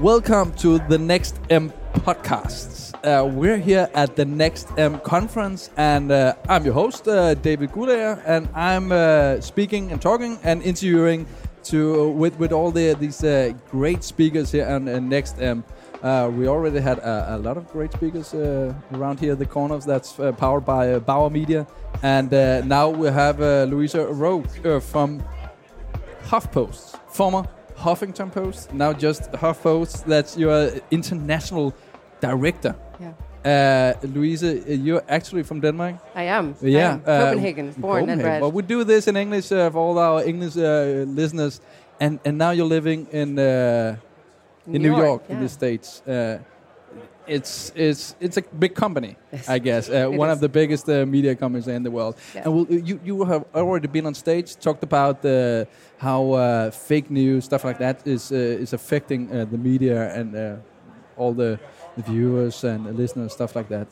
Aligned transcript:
Welcome 0.00 0.52
to 0.54 0.78
the 0.80 0.98
Next 0.98 1.38
M 1.50 1.72
podcasts. 1.92 2.92
Uh, 3.04 3.26
we're 3.26 3.58
here 3.58 3.88
at 3.94 4.16
the 4.16 4.24
Next 4.24 4.68
M 4.76 4.98
conference, 5.00 5.70
and 5.76 6.10
uh, 6.10 6.34
I'm 6.48 6.64
your 6.64 6.74
host, 6.74 7.06
uh, 7.06 7.34
David 7.34 7.70
Gulayer, 7.70 8.20
and 8.26 8.48
I'm 8.54 8.90
uh, 8.90 9.40
speaking 9.40 9.92
and 9.92 10.02
talking 10.02 10.38
and 10.42 10.62
interviewing 10.62 11.26
to 11.64 12.10
with 12.10 12.36
with 12.38 12.52
all 12.52 12.72
the 12.72 12.94
these 12.94 13.22
uh, 13.22 13.52
great 13.70 14.02
speakers 14.02 14.50
here 14.50 14.66
on 14.66 14.88
uh, 14.88 14.98
Next 14.98 15.40
M. 15.40 15.64
Uh, 16.02 16.30
we 16.34 16.48
already 16.48 16.80
had 16.80 16.98
a, 16.98 17.36
a 17.36 17.38
lot 17.38 17.56
of 17.56 17.68
great 17.68 17.92
speakers 17.92 18.34
uh, 18.34 18.74
around 18.92 19.20
here, 19.20 19.36
the 19.36 19.46
corners 19.46 19.84
that's 19.84 20.18
uh, 20.18 20.32
powered 20.32 20.64
by 20.64 20.92
uh, 20.92 20.98
Bauer 20.98 21.30
Media, 21.30 21.66
and 22.02 22.34
uh, 22.34 22.62
now 22.62 22.88
we 22.88 23.08
have 23.08 23.40
uh, 23.40 23.64
Louisa 23.70 24.02
uh, 24.08 24.80
from 24.80 25.22
HuffPost, 26.24 26.98
former 27.08 27.44
Huffington 27.76 28.30
Post, 28.30 28.72
now 28.72 28.92
just 28.92 29.30
HuffPost. 29.32 30.04
That's 30.04 30.36
your 30.36 30.70
international 30.90 31.72
director. 32.20 32.74
Yeah. 33.00 33.12
Uh, 33.44 34.06
Louisa, 34.14 34.46
uh, 34.46 34.72
you're 34.72 35.02
actually 35.08 35.42
from 35.42 35.60
Denmark. 35.60 35.96
I 36.14 36.22
am. 36.24 36.54
I 36.62 36.66
Yeah, 36.66 36.92
am. 36.92 37.00
uh, 37.06 37.18
Copenhagen, 37.30 37.72
born 37.76 38.08
and 38.10 38.22
bred. 38.22 38.40
Well, 38.40 38.52
we 38.52 38.62
do 38.62 38.84
this 38.84 39.06
in 39.06 39.16
English 39.16 39.52
uh, 39.52 39.70
for 39.70 39.78
all 39.78 39.98
our 39.98 40.24
English 40.24 40.56
uh, 40.56 41.04
listeners, 41.14 41.60
and 42.00 42.18
and 42.24 42.38
now 42.38 42.52
you're 42.52 42.68
living 42.68 43.06
in 43.12 43.38
uh, 43.38 43.96
in 44.66 44.82
New 44.82 44.96
York, 44.96 45.22
in 45.28 45.36
yeah. 45.36 45.42
the 45.42 45.48
states. 45.48 46.02
Uh, 47.26 47.34
it's 47.36 47.72
it's 47.74 48.14
it's 48.20 48.36
a 48.36 48.42
big 48.58 48.74
company, 48.74 49.16
Yes. 49.32 49.48
I 49.48 49.58
guess. 49.58 49.88
Uh, 49.88 50.06
one 50.18 50.28
is. 50.30 50.34
of 50.34 50.40
the 50.40 50.48
biggest 50.48 50.88
uh, 50.88 51.06
media 51.06 51.34
companies 51.34 51.66
in 51.68 51.82
the 51.82 51.90
world. 51.90 52.14
Yeah. 52.34 52.42
And 52.44 52.54
well, 52.54 52.66
you 52.70 53.00
you 53.04 53.24
have 53.24 53.44
already 53.54 53.88
been 53.88 54.06
on 54.06 54.14
stage, 54.14 54.56
talked 54.56 54.82
about 54.82 55.20
the 55.22 55.66
how 55.98 56.32
uh, 56.32 56.70
fake 56.70 57.10
news 57.10 57.44
stuff 57.44 57.64
like 57.64 57.78
that 57.78 58.06
is 58.06 58.30
uh, 58.32 58.36
is 58.62 58.72
affecting 58.72 59.30
uh, 59.30 59.44
the 59.50 59.58
media 59.58 60.12
and 60.20 60.34
uh, 60.34 60.56
all 61.16 61.32
the, 61.34 61.58
the 61.96 62.02
viewers 62.02 62.64
and 62.64 62.86
the 62.86 62.92
listeners, 62.92 63.32
stuff 63.32 63.54
like 63.56 63.68
that. 63.68 63.86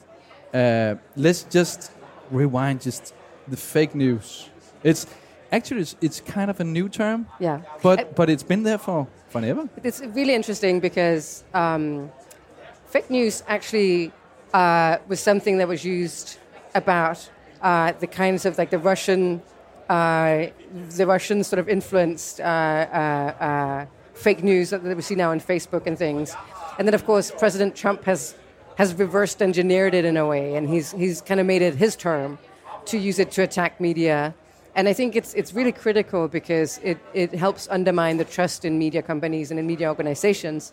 Uh, 0.54 0.96
let's 1.16 1.44
just 1.54 1.92
rewind 2.30 2.80
just 2.84 3.14
the 3.48 3.56
fake 3.56 3.94
news. 3.94 4.50
It's 4.82 5.06
actually 5.52 5.80
it's, 5.82 5.96
it's 6.00 6.20
kind 6.20 6.50
of 6.50 6.60
a 6.60 6.64
new 6.64 6.88
term, 6.88 7.26
Yeah. 7.40 7.60
but 7.82 7.98
I- 8.00 8.04
but 8.16 8.28
it's 8.28 8.42
been 8.44 8.62
there 8.64 8.78
for 8.78 9.06
forever. 9.28 9.68
It's 9.84 10.00
really 10.14 10.34
interesting 10.34 10.80
because 10.80 11.44
um, 11.54 12.10
fake 12.92 13.08
news 13.08 13.42
actually 13.46 14.12
uh, 14.52 14.98
was 15.08 15.18
something 15.18 15.56
that 15.56 15.66
was 15.66 15.82
used 15.82 16.38
about 16.74 17.18
uh, 17.62 17.92
the 18.00 18.06
kinds 18.06 18.44
of 18.44 18.58
like 18.58 18.68
the 18.68 18.78
Russian, 18.78 19.40
uh, 19.88 20.48
the 20.90 21.06
Russian 21.06 21.42
sort 21.42 21.58
of 21.58 21.70
influenced 21.70 22.38
uh, 22.40 22.44
uh, 22.44 22.46
uh, 22.46 23.86
fake 24.12 24.42
news 24.44 24.70
that, 24.70 24.82
we 24.82 25.00
see 25.00 25.14
now 25.14 25.30
on 25.30 25.40
Facebook 25.40 25.86
and 25.86 25.96
things. 25.96 26.36
And 26.78 26.86
then, 26.86 26.92
of 26.92 27.06
course, 27.06 27.30
President 27.30 27.74
Trump 27.74 28.04
has 28.04 28.34
has 28.76 28.94
reversed 28.94 29.42
engineered 29.42 29.94
it 29.94 30.04
in 30.04 30.16
a 30.18 30.26
way, 30.26 30.54
and 30.56 30.68
he's 30.68 30.92
he's 30.92 31.22
kind 31.22 31.40
of 31.40 31.46
made 31.46 31.62
it 31.62 31.74
his 31.74 31.96
term 31.96 32.38
to 32.86 32.98
use 32.98 33.18
it 33.18 33.30
to 33.32 33.42
attack 33.42 33.80
media. 33.80 34.34
And 34.74 34.86
I 34.86 34.92
think 34.92 35.16
it's 35.16 35.32
it's 35.32 35.54
really 35.54 35.72
critical 35.72 36.28
because 36.28 36.78
it, 36.82 36.98
it 37.14 37.32
helps 37.32 37.68
undermine 37.70 38.18
the 38.18 38.24
trust 38.24 38.64
in 38.66 38.78
media 38.78 39.02
companies 39.02 39.50
and 39.50 39.58
in 39.60 39.66
media 39.66 39.88
organizations, 39.88 40.72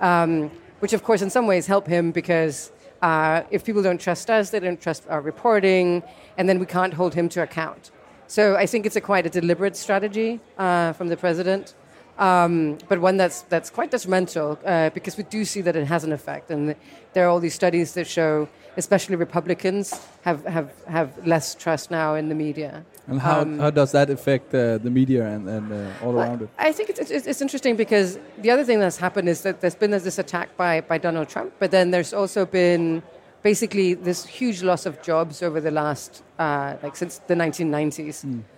um, 0.00 0.50
which 0.80 0.92
of 0.92 1.02
course 1.02 1.22
in 1.22 1.30
some 1.30 1.46
ways 1.46 1.66
help 1.66 1.86
him 1.86 2.12
because 2.12 2.72
uh, 3.02 3.42
if 3.50 3.64
people 3.64 3.82
don't 3.82 4.00
trust 4.00 4.30
us, 4.30 4.50
they 4.50 4.60
don't 4.60 4.80
trust 4.80 5.04
our 5.08 5.20
reporting, 5.20 6.02
and 6.38 6.48
then 6.48 6.58
we 6.58 6.66
can't 6.66 6.94
hold 6.94 7.14
him 7.14 7.28
to 7.28 7.42
account. 7.42 7.90
So 8.26 8.56
I 8.56 8.66
think 8.66 8.86
it's 8.86 8.96
a 8.96 9.00
quite 9.00 9.26
a 9.26 9.30
deliberate 9.30 9.76
strategy 9.76 10.40
uh, 10.58 10.92
from 10.94 11.08
the 11.08 11.16
president, 11.16 11.74
um, 12.18 12.78
but 12.88 12.98
one 13.00 13.16
that's 13.16 13.42
that's 13.42 13.70
quite 13.70 13.90
detrimental 13.90 14.58
uh, 14.64 14.90
because 14.90 15.16
we 15.16 15.24
do 15.24 15.44
see 15.44 15.62
that 15.62 15.76
it 15.76 15.86
has 15.86 16.04
an 16.04 16.12
effect, 16.12 16.50
and 16.50 16.74
there 17.12 17.24
are 17.26 17.28
all 17.28 17.40
these 17.40 17.54
studies 17.54 17.92
that 17.94 18.06
show, 18.06 18.48
especially 18.76 19.16
Republicans 19.16 20.00
have 20.22 20.44
have, 20.46 20.68
have 20.88 21.08
less 21.26 21.54
trust 21.54 21.90
now 21.90 22.14
in 22.14 22.28
the 22.28 22.34
media. 22.34 22.84
And 23.08 23.20
how, 23.20 23.42
Um, 23.42 23.58
how 23.60 23.70
does 23.70 23.92
that 23.92 24.10
affect 24.10 24.52
uh, 24.52 24.78
the 24.78 24.90
media 24.90 25.26
and, 25.28 25.48
and 25.48 25.72
uh, 25.72 26.04
all 26.04 26.18
around 26.18 26.42
it? 26.42 26.48
I 26.58 26.72
think 26.72 26.90
it's, 26.90 26.98
it's, 26.98 27.26
it's 27.26 27.40
interesting 27.40 27.76
because 27.76 28.18
the 28.42 28.50
other 28.50 28.64
thing 28.64 28.80
that's 28.80 28.96
happened 28.96 29.28
is 29.28 29.42
that 29.42 29.60
there's 29.60 29.76
been 29.76 29.92
this 29.92 30.18
attack 30.18 30.48
by, 30.56 30.80
by 30.80 30.98
Donald 30.98 31.28
Trump, 31.28 31.52
but 31.60 31.70
then 31.70 31.92
there's 31.92 32.12
also 32.12 32.44
been 32.44 33.02
basically 33.46 33.94
this 33.94 34.26
huge 34.26 34.60
loss 34.64 34.86
of 34.86 35.00
jobs 35.02 35.40
over 35.40 35.60
the 35.60 35.70
last, 35.70 36.24
uh, 36.40 36.74
like 36.82 36.96
since 36.96 37.20
the 37.28 37.34
1990s. 37.34 38.16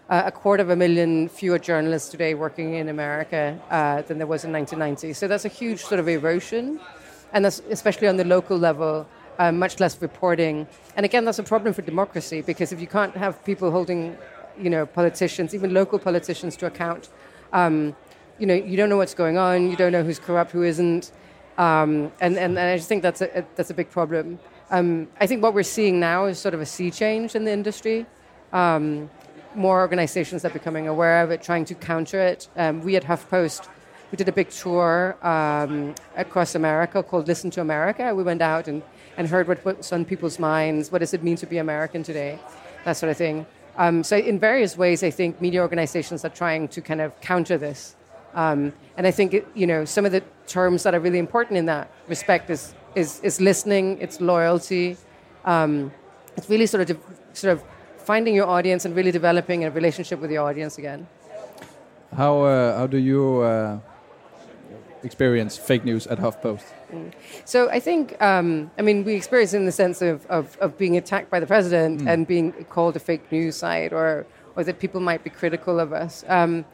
Uh, 0.08 0.22
a 0.24 0.32
quarter 0.32 0.62
of 0.62 0.70
a 0.70 0.76
million 0.84 1.28
fewer 1.28 1.58
journalists 1.58 2.08
today 2.08 2.32
working 2.32 2.68
in 2.80 2.88
America 2.88 3.42
uh, 3.70 4.00
than 4.06 4.16
there 4.16 4.30
was 4.34 4.44
in 4.46 4.50
1990. 4.50 5.12
So 5.12 5.28
that's 5.28 5.44
a 5.44 5.54
huge 5.60 5.80
sort 5.90 6.00
of 6.00 6.08
erosion, 6.08 6.80
and 7.34 7.44
that's 7.44 7.60
especially 7.68 8.08
on 8.08 8.16
the 8.16 8.24
local 8.24 8.56
level. 8.56 9.06
Uh, 9.38 9.52
much 9.52 9.78
less 9.78 9.94
reporting, 10.00 10.66
and 10.96 11.02
again, 11.04 11.22
that's 11.26 11.38
a 11.38 11.48
problem 11.54 11.70
for 11.74 11.82
democracy 11.82 12.40
because 12.40 12.72
if 12.72 12.80
you 12.80 12.90
can't 12.98 13.14
have 13.24 13.32
people 13.44 13.70
holding, 13.70 14.16
you 14.64 14.70
know, 14.74 14.84
politicians, 14.84 15.54
even 15.54 15.72
local 15.72 15.98
politicians, 15.98 16.56
to 16.56 16.64
account, 16.66 17.10
um, 17.52 17.94
you 18.40 18.46
know, 18.46 18.58
you 18.70 18.76
don't 18.78 18.88
know 18.88 19.00
what's 19.02 19.18
going 19.22 19.36
on. 19.38 19.70
You 19.70 19.76
don't 19.76 19.92
know 19.92 20.02
who's 20.02 20.18
corrupt, 20.18 20.50
who 20.50 20.64
isn't, 20.64 21.12
um, 21.58 22.10
and, 22.24 22.32
and 22.44 22.52
and 22.60 22.68
I 22.72 22.76
just 22.76 22.88
think 22.88 23.02
that's 23.02 23.20
a, 23.20 23.28
a 23.40 23.42
that's 23.56 23.70
a 23.70 23.74
big 23.74 23.90
problem. 23.90 24.38
Um, 24.70 25.08
I 25.18 25.26
think 25.26 25.42
what 25.42 25.54
we're 25.54 25.62
seeing 25.62 25.98
now 25.98 26.26
is 26.26 26.38
sort 26.38 26.54
of 26.54 26.60
a 26.60 26.66
sea 26.66 26.90
change 26.90 27.34
in 27.34 27.44
the 27.44 27.52
industry. 27.52 28.06
Um, 28.52 29.08
more 29.54 29.80
organizations 29.80 30.44
are 30.44 30.50
becoming 30.50 30.88
aware 30.88 31.22
of 31.22 31.30
it, 31.30 31.42
trying 31.42 31.64
to 31.66 31.74
counter 31.74 32.20
it. 32.20 32.48
Um, 32.56 32.82
we 32.82 32.96
at 32.96 33.04
HuffPost, 33.04 33.66
we 34.10 34.16
did 34.16 34.28
a 34.28 34.32
big 34.32 34.50
tour 34.50 35.16
um, 35.26 35.94
across 36.16 36.54
America 36.54 37.02
called 37.02 37.26
Listen 37.28 37.50
to 37.52 37.60
America. 37.60 38.14
We 38.14 38.22
went 38.22 38.42
out 38.42 38.68
and, 38.68 38.82
and 39.16 39.26
heard 39.26 39.48
what, 39.48 39.64
what's 39.64 39.92
on 39.92 40.04
people's 40.04 40.38
minds. 40.38 40.92
What 40.92 40.98
does 40.98 41.14
it 41.14 41.22
mean 41.22 41.36
to 41.36 41.46
be 41.46 41.58
American 41.58 42.02
today? 42.02 42.38
That 42.84 42.92
sort 42.92 43.10
of 43.10 43.16
thing. 43.16 43.46
Um, 43.76 44.02
so, 44.02 44.16
in 44.16 44.38
various 44.38 44.76
ways, 44.76 45.02
I 45.02 45.10
think 45.10 45.40
media 45.40 45.60
organizations 45.60 46.24
are 46.24 46.30
trying 46.30 46.68
to 46.68 46.80
kind 46.80 47.00
of 47.00 47.18
counter 47.20 47.56
this. 47.56 47.94
Um, 48.34 48.72
and 48.96 49.06
I 49.06 49.10
think, 49.10 49.34
it, 49.34 49.46
you 49.54 49.66
know, 49.66 49.84
some 49.84 50.04
of 50.04 50.12
the 50.12 50.22
terms 50.46 50.82
that 50.82 50.94
are 50.94 51.00
really 51.00 51.18
important 51.18 51.58
in 51.58 51.66
that 51.66 51.90
respect 52.08 52.50
is, 52.50 52.74
is, 52.94 53.20
is 53.20 53.40
listening, 53.40 53.98
it's 54.00 54.20
loyalty, 54.20 54.96
um, 55.44 55.92
it's 56.36 56.48
really 56.48 56.66
sort 56.66 56.82
of, 56.82 56.96
de- 56.96 57.36
sort 57.36 57.52
of 57.52 57.62
finding 57.98 58.34
your 58.34 58.46
audience 58.46 58.84
and 58.84 58.94
really 58.96 59.10
developing 59.10 59.64
a 59.64 59.70
relationship 59.70 60.20
with 60.20 60.30
your 60.30 60.44
audience 60.48 60.78
again. 60.78 61.06
How, 62.16 62.42
uh, 62.42 62.78
how 62.78 62.86
do 62.86 62.96
you 62.96 63.40
uh, 63.40 63.78
experience 65.02 65.56
fake 65.56 65.84
news 65.84 66.06
at 66.06 66.18
HuffPost? 66.18 66.64
So 67.44 67.68
I 67.68 67.80
think, 67.80 68.20
um, 68.22 68.70
I 68.78 68.82
mean, 68.82 69.04
we 69.04 69.14
experience 69.14 69.52
in 69.52 69.66
the 69.66 69.72
sense 69.72 70.00
of, 70.00 70.24
of, 70.26 70.56
of 70.58 70.78
being 70.78 70.96
attacked 70.96 71.30
by 71.30 71.38
the 71.38 71.46
president 71.46 72.08
and 72.08 72.26
being 72.26 72.52
called 72.70 72.96
a 72.96 72.98
fake 72.98 73.30
news 73.30 73.56
site 73.56 73.92
or, 73.92 74.26
or 74.56 74.64
that 74.64 74.78
people 74.78 75.00
might 75.00 75.22
be 75.22 75.30
critical 75.30 75.78
of 75.78 75.92
us. 75.92 76.24
Um, 76.28 76.64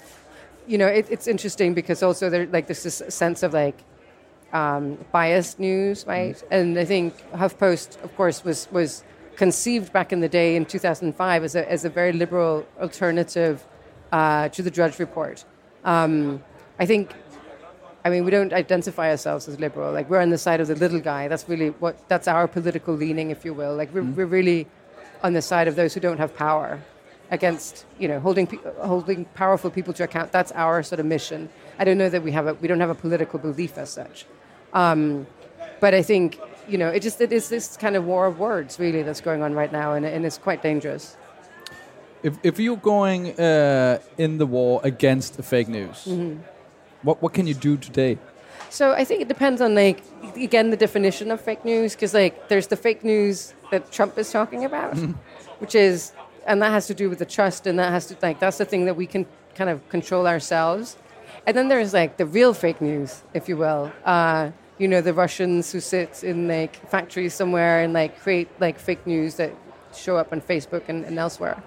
you 0.69 0.79
know, 0.79 0.87
it, 0.87 1.07
it's 1.11 1.27
interesting 1.27 1.75
because 1.75 2.03
also 2.03 2.31
there, 2.31 2.47
like, 2.47 2.69
there's 2.69 2.85
this 2.85 3.03
sense 3.09 3.43
of 3.43 3.53
like 3.53 3.77
um, 4.55 4.97
biased 5.13 5.59
news, 5.59 6.07
right? 6.07 6.43
And 6.51 6.79
I 6.79 6.85
think 6.85 7.15
HuffPost, 7.33 8.03
of 8.03 8.17
course, 8.17 8.45
was, 8.45 8.69
was 8.71 9.05
conceived 9.37 9.93
back 9.93 10.13
in 10.13 10.21
the 10.21 10.29
day 10.29 10.57
in 10.57 10.65
2005 10.65 11.45
as 11.45 11.55
a, 11.55 11.71
as 11.71 11.85
a 11.85 11.91
very 11.91 12.13
liberal 12.13 12.67
alternative 12.81 13.67
uh, 14.13 14.49
to 14.51 14.63
the 14.63 14.71
Drudge 14.71 14.99
Report. 14.99 15.45
Um, 15.85 16.43
I 16.79 16.87
think 16.87 17.13
I 18.07 18.11
mean, 18.11 18.27
we 18.27 18.31
don't 18.31 18.53
identify 18.53 19.09
ourselves 19.09 19.49
as 19.49 19.59
liberal. 19.59 19.91
Like 19.91 20.11
we're 20.11 20.21
on 20.21 20.29
the 20.29 20.37
side 20.37 20.61
of 20.61 20.69
the 20.69 20.75
little 20.75 21.01
guy. 21.01 21.27
That's 21.27 21.49
really 21.49 21.71
what. 21.71 22.07
That's 22.09 22.29
our 22.29 22.47
political 22.47 22.95
leaning, 22.95 23.31
if 23.31 23.47
you 23.47 23.55
will. 23.55 23.75
Like 23.75 23.95
we're, 23.95 24.03
we're 24.03 24.27
really 24.27 24.67
on 25.23 25.33
the 25.33 25.41
side 25.41 25.69
of 25.69 25.77
those 25.77 25.95
who 25.95 26.01
don't 26.01 26.19
have 26.19 26.37
power, 26.37 26.83
against 27.31 27.85
you 27.99 28.09
know 28.09 28.21
holding 28.21 28.47
holding 28.79 29.25
powerful 29.35 29.71
people 29.71 29.93
to 29.95 30.05
account. 30.05 30.33
That's 30.33 30.53
our 30.53 30.83
sort 30.83 31.01
of 31.01 31.07
mission. 31.07 31.49
I 31.79 31.85
don't 31.85 31.99
know 31.99 32.09
that 32.09 32.23
we 32.23 32.33
have 32.33 32.47
a 32.47 32.55
we 32.55 32.69
don't 32.69 32.81
have 32.81 32.91
a 32.91 32.95
political 32.95 33.39
belief 33.39 33.79
as 33.79 33.91
such, 33.91 34.27
um, 34.75 35.27
but 35.81 35.95
I 35.95 36.03
think 36.03 36.39
you 36.69 36.79
know 36.79 36.89
it 36.89 37.01
just 37.01 37.21
it 37.21 37.33
is 37.33 37.49
this 37.49 37.77
kind 37.77 37.97
of 37.97 38.05
war 38.05 38.27
of 38.27 38.39
words 38.39 38.79
really 38.79 39.03
that's 39.03 39.21
going 39.21 39.43
on 39.43 39.55
right 39.55 39.73
now, 39.73 39.95
and, 39.95 40.05
and 40.05 40.27
it's 40.27 40.39
quite 40.39 40.63
dangerous. 40.63 41.17
If, 42.23 42.39
if 42.43 42.59
you're 42.59 42.79
going 42.79 43.39
uh, 43.39 43.99
in 44.17 44.39
the 44.39 44.47
war 44.47 44.81
against 44.83 45.35
fake 45.43 45.69
news, 45.69 46.09
what, 47.03 47.21
what 47.23 47.35
can 47.35 47.47
you 47.47 47.53
do 47.53 47.77
today? 47.77 48.19
So 48.71 48.93
I 48.93 49.05
think 49.05 49.21
it 49.21 49.29
depends 49.29 49.61
on 49.61 49.75
like 49.75 50.03
again 50.37 50.71
the 50.71 50.77
definition 50.77 51.31
of 51.31 51.41
fake 51.41 51.65
news 51.65 51.95
because 51.95 52.15
like 52.15 52.49
there's 52.49 52.67
the 52.67 52.77
fake 52.77 53.05
news 53.05 53.55
that 53.71 53.93
Trump 53.93 54.19
is 54.19 54.33
talking 54.33 54.65
about, 54.65 54.97
which 55.59 55.75
is 55.75 56.13
and 56.47 56.61
that 56.63 56.71
has 56.71 56.87
to 56.87 56.95
do 56.95 57.09
with 57.09 57.19
the 57.19 57.27
trust 57.27 57.67
and 57.67 57.79
that 57.79 57.91
has 57.91 58.07
to 58.07 58.17
like 58.23 58.41
that's 58.41 58.59
the 58.59 58.65
thing 58.65 58.87
that 58.87 58.97
we 58.97 59.07
can 59.07 59.27
kind 59.55 59.71
of 59.71 59.87
control 59.91 60.27
ourselves, 60.27 60.97
and 61.47 61.57
then 61.57 61.69
there's 61.69 61.93
like 61.93 62.17
the 62.17 62.27
real 62.27 62.55
fake 62.55 62.81
news, 62.81 63.23
if 63.35 63.49
you 63.49 63.57
will. 63.57 63.93
Uh, 64.05 64.51
you 64.79 64.89
know 64.89 65.01
the 65.01 65.15
Russians 65.15 65.73
who 65.73 65.81
sit 65.81 66.25
in 66.25 66.49
like 66.49 66.75
factories 66.91 67.35
somewhere 67.35 67.83
and 67.83 67.93
like 67.93 68.21
create 68.21 68.49
like 68.61 68.79
fake 68.79 69.07
news 69.07 69.37
that 69.37 69.53
show 69.95 70.17
up 70.17 70.33
on 70.33 70.41
Facebook 70.41 70.83
and, 70.89 71.05
and 71.05 71.19
elsewhere. 71.19 71.63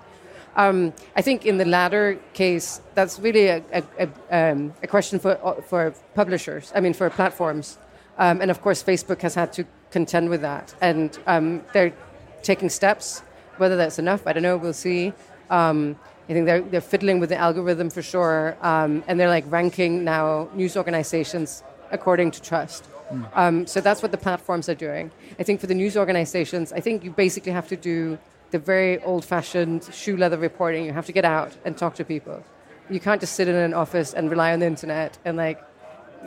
Um, 0.57 0.92
I 1.15 1.21
think 1.21 1.45
in 1.45 1.57
the 1.57 1.65
latter 1.65 2.19
case, 2.33 2.81
that's 2.95 3.19
really 3.19 3.48
a, 3.48 3.63
a, 3.71 3.83
a, 4.00 4.51
um, 4.51 4.74
a 4.81 4.88
question 4.88 5.19
for, 5.19 5.39
uh, 5.45 5.62
for 5.62 5.94
publishers, 6.15 6.71
I 6.74 6.80
mean, 6.80 6.94
for 6.94 7.09
platforms. 7.12 7.77
Um, 8.18 8.42
and 8.42 8.50
of 8.50 8.62
course, 8.63 8.81
Facebook 8.83 9.21
has 9.21 9.36
had 9.36 9.54
to 9.54 9.65
contend 9.92 10.30
with 10.30 10.42
that. 10.42 10.74
And 10.81 11.18
um, 11.27 11.62
they're 11.74 11.94
taking 12.42 12.69
steps. 12.69 13.21
Whether 13.57 13.75
that's 13.75 14.00
enough, 14.00 14.25
I 14.25 14.33
don't 14.33 14.44
know, 14.44 14.57
we'll 14.57 14.74
see. 14.74 15.13
Um, 15.50 15.95
I 16.27 16.33
think 16.33 16.45
they're, 16.45 16.62
they're 16.62 16.81
fiddling 16.81 17.19
with 17.19 17.30
the 17.30 17.38
algorithm 17.38 17.89
for 17.92 18.01
sure. 18.01 18.57
Um, 18.62 19.04
and 19.07 19.19
they're 19.19 19.30
like 19.30 19.45
ranking 19.51 20.04
now 20.04 20.50
news 20.54 20.75
organizations 20.75 21.63
according 21.92 22.31
to 22.31 22.42
trust. 22.42 22.86
Mm. 23.12 23.69
so 23.69 23.80
that's 23.80 24.01
what 24.01 24.12
the 24.12 24.18
platforms 24.18 24.68
are 24.68 24.75
doing. 24.75 25.12
I 25.39 25.44
think 25.44 25.62
for 25.62 25.68
the 25.68 25.75
news 25.75 25.95
organizations, 25.95 26.74
I 26.74 26.81
think 26.81 27.06
you 27.06 27.12
basically 27.12 27.54
have 27.54 27.68
to 27.69 27.78
do 27.78 28.18
the 28.51 28.60
very 28.60 29.01
old 29.04 29.24
fashioned 29.25 29.89
shoe 29.94 30.18
leather 30.18 30.38
reporting. 30.38 30.86
You 30.86 30.94
have 30.94 31.06
to 31.06 31.12
get 31.13 31.25
out 31.25 31.51
and 31.66 31.78
talk 31.78 31.95
to 31.95 32.06
people. 32.06 32.44
You 32.89 33.00
can't 33.00 33.19
just 33.19 33.34
sit 33.36 33.48
in 33.48 33.56
an 33.56 33.74
office 33.74 34.13
and 34.13 34.30
rely 34.30 34.54
on 34.54 34.60
the 34.60 34.66
internet 34.66 35.18
and 35.25 35.38
like, 35.38 35.62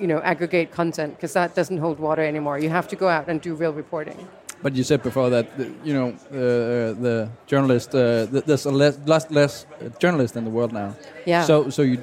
you 0.01 0.07
know, 0.07 0.21
aggregate 0.21 0.71
content 0.71 1.17
because 1.17 1.33
that 1.33 1.55
doesn't 1.55 1.79
hold 1.79 1.99
water 1.99 2.23
anymore. 2.23 2.59
You 2.59 2.71
have 2.71 2.89
to 2.89 2.97
go 2.97 3.09
out 3.09 3.29
and 3.29 3.41
do 3.41 3.55
real 3.55 3.73
reporting. 3.73 4.29
But 4.63 4.75
you 4.75 4.85
said 4.85 5.03
before 5.03 5.31
that 5.31 5.47
you 5.85 5.95
know 5.95 6.09
uh, 6.31 6.93
the 7.01 7.31
journalist 7.47 7.95
uh, 7.95 8.27
there's 8.27 8.67
a 8.67 8.71
less, 8.71 8.99
less 9.07 9.31
less 9.31 9.67
journalists 9.99 10.37
in 10.37 10.45
the 10.45 10.51
world 10.51 10.73
now. 10.73 10.95
Yeah. 11.25 11.45
So 11.45 11.71
so 11.71 11.81
you 11.81 11.99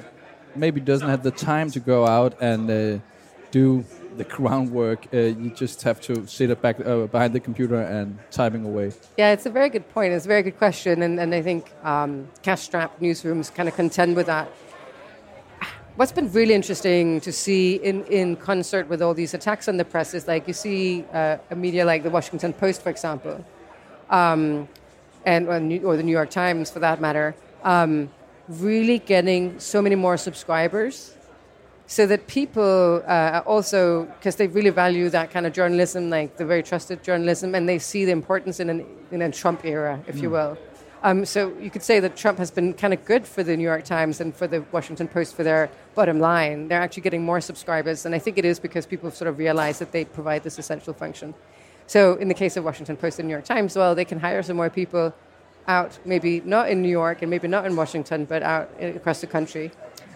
maybe 0.56 0.80
doesn't 0.80 1.08
have 1.08 1.22
the 1.22 1.30
time 1.30 1.70
to 1.70 1.80
go 1.80 2.04
out 2.04 2.34
and 2.40 2.68
uh, 2.68 2.98
do 3.50 3.84
the 4.16 4.24
groundwork. 4.36 5.06
Uh, 5.12 5.18
you 5.18 5.50
just 5.50 5.82
have 5.82 6.00
to 6.02 6.26
sit 6.26 6.60
back 6.60 6.80
uh, 6.80 7.06
behind 7.06 7.32
the 7.32 7.40
computer 7.40 7.80
and 7.80 8.18
typing 8.30 8.64
away. 8.64 8.92
Yeah, 9.16 9.32
it's 9.32 9.46
a 9.46 9.50
very 9.50 9.68
good 9.68 9.88
point. 9.90 10.12
It's 10.12 10.24
a 10.24 10.28
very 10.28 10.42
good 10.42 10.58
question, 10.58 11.02
and, 11.02 11.18
and 11.18 11.34
I 11.34 11.42
think 11.42 11.72
um, 11.84 12.28
cash-strapped 12.42 13.00
newsrooms 13.00 13.54
kind 13.54 13.68
of 13.68 13.74
contend 13.76 14.16
with 14.16 14.26
that. 14.26 14.48
What's 15.96 16.12
been 16.12 16.30
really 16.30 16.54
interesting 16.54 17.20
to 17.22 17.32
see 17.32 17.76
in, 17.76 18.04
in 18.04 18.36
concert 18.36 18.88
with 18.88 19.02
all 19.02 19.14
these 19.14 19.34
attacks 19.34 19.66
on 19.66 19.78
the 19.78 19.84
press 19.84 20.14
is 20.14 20.28
like 20.28 20.46
you 20.46 20.54
see 20.54 21.04
uh, 21.12 21.38
a 21.50 21.56
media 21.56 21.84
like 21.84 22.04
the 22.04 22.10
Washington 22.10 22.52
Post, 22.52 22.82
for 22.82 22.90
example, 22.90 23.44
um, 24.08 24.68
and 25.26 25.48
or 25.48 25.96
the 25.96 26.02
New 26.04 26.12
York 26.12 26.30
Times, 26.30 26.70
for 26.70 26.78
that 26.78 27.00
matter, 27.00 27.34
um, 27.64 28.08
really 28.48 29.00
getting 29.00 29.58
so 29.58 29.82
many 29.82 29.96
more 29.96 30.16
subscribers 30.16 31.17
so 31.88 32.06
that 32.06 32.26
people 32.26 33.02
uh, 33.06 33.42
also, 33.46 34.04
because 34.04 34.36
they 34.36 34.46
really 34.46 34.68
value 34.68 35.08
that 35.08 35.30
kind 35.30 35.46
of 35.46 35.54
journalism, 35.54 36.10
like 36.10 36.36
the 36.36 36.44
very 36.44 36.62
trusted 36.62 37.02
journalism, 37.02 37.54
and 37.54 37.66
they 37.66 37.78
see 37.78 38.04
the 38.04 38.12
importance 38.12 38.60
in, 38.60 38.68
an, 38.68 38.86
in 39.10 39.22
a 39.22 39.32
Trump 39.32 39.64
era, 39.64 39.98
if 40.06 40.16
mm. 40.16 40.22
you 40.22 40.30
will. 40.30 40.58
Um, 41.02 41.24
so 41.24 41.56
you 41.58 41.70
could 41.70 41.82
say 41.82 41.98
that 42.00 42.14
Trump 42.14 42.38
has 42.38 42.50
been 42.50 42.74
kind 42.74 42.92
of 42.92 43.02
good 43.06 43.26
for 43.26 43.42
the 43.42 43.56
New 43.56 43.64
York 43.64 43.84
Times 43.84 44.20
and 44.20 44.36
for 44.36 44.46
the 44.46 44.62
Washington 44.70 45.08
Post 45.08 45.34
for 45.34 45.44
their 45.44 45.70
bottom 45.94 46.20
line. 46.20 46.68
They're 46.68 46.82
actually 46.82 47.04
getting 47.04 47.24
more 47.24 47.40
subscribers, 47.40 48.04
and 48.04 48.14
I 48.14 48.18
think 48.18 48.36
it 48.36 48.44
is 48.44 48.60
because 48.60 48.84
people 48.84 49.10
sort 49.10 49.28
of 49.28 49.38
realize 49.38 49.78
that 49.78 49.90
they 49.90 50.04
provide 50.04 50.42
this 50.42 50.58
essential 50.58 50.92
function. 50.92 51.32
So 51.86 52.16
in 52.16 52.28
the 52.28 52.34
case 52.34 52.58
of 52.58 52.64
Washington 52.64 52.98
Post 52.98 53.18
and 53.18 53.28
New 53.28 53.32
York 53.32 53.46
Times, 53.46 53.74
well, 53.74 53.94
they 53.94 54.04
can 54.04 54.20
hire 54.20 54.42
some 54.42 54.58
more 54.58 54.68
people 54.68 55.14
out, 55.68 55.98
maybe 56.04 56.42
not 56.44 56.68
in 56.68 56.82
New 56.82 56.90
York 56.90 57.22
and 57.22 57.30
maybe 57.30 57.48
not 57.48 57.64
in 57.64 57.76
Washington, 57.76 58.26
but 58.26 58.42
out 58.42 58.70
across 58.78 59.22
the 59.22 59.26
country. 59.26 59.70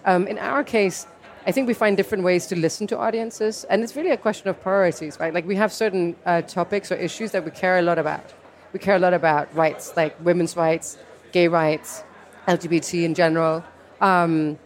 Um, 0.05 0.27
in 0.27 0.37
our 0.37 0.63
case, 0.63 1.07
I 1.45 1.51
think 1.51 1.67
we 1.67 1.73
find 1.73 1.97
different 1.97 2.23
ways 2.23 2.47
to 2.47 2.55
listen 2.55 2.87
to 2.87 2.97
audiences, 2.97 3.65
and 3.65 3.83
it's 3.83 3.97
really 3.97 4.11
a 4.11 4.17
question 4.17 4.47
of 4.47 4.61
priorities, 4.61 5.19
right? 5.19 5.33
Like 5.33 5.45
we 5.45 5.57
have 5.57 5.73
certain 5.73 6.15
uh, 6.25 6.41
topics 6.41 6.89
or 6.89 6.95
issues 6.95 7.31
that 7.31 7.43
we 7.43 7.51
care 7.51 7.79
a 7.79 7.81
lot 7.81 7.99
about. 7.99 8.33
We 8.71 8.79
care 8.79 8.95
a 8.95 8.99
lot 8.99 9.13
about 9.13 9.53
rights, 9.53 9.93
like 9.97 10.15
women's 10.23 10.55
rights, 10.55 10.97
gay 11.33 11.49
rights, 11.49 12.03
LGBT 12.47 13.03
in 13.03 13.13
general, 13.13 13.61
um, 13.99 14.57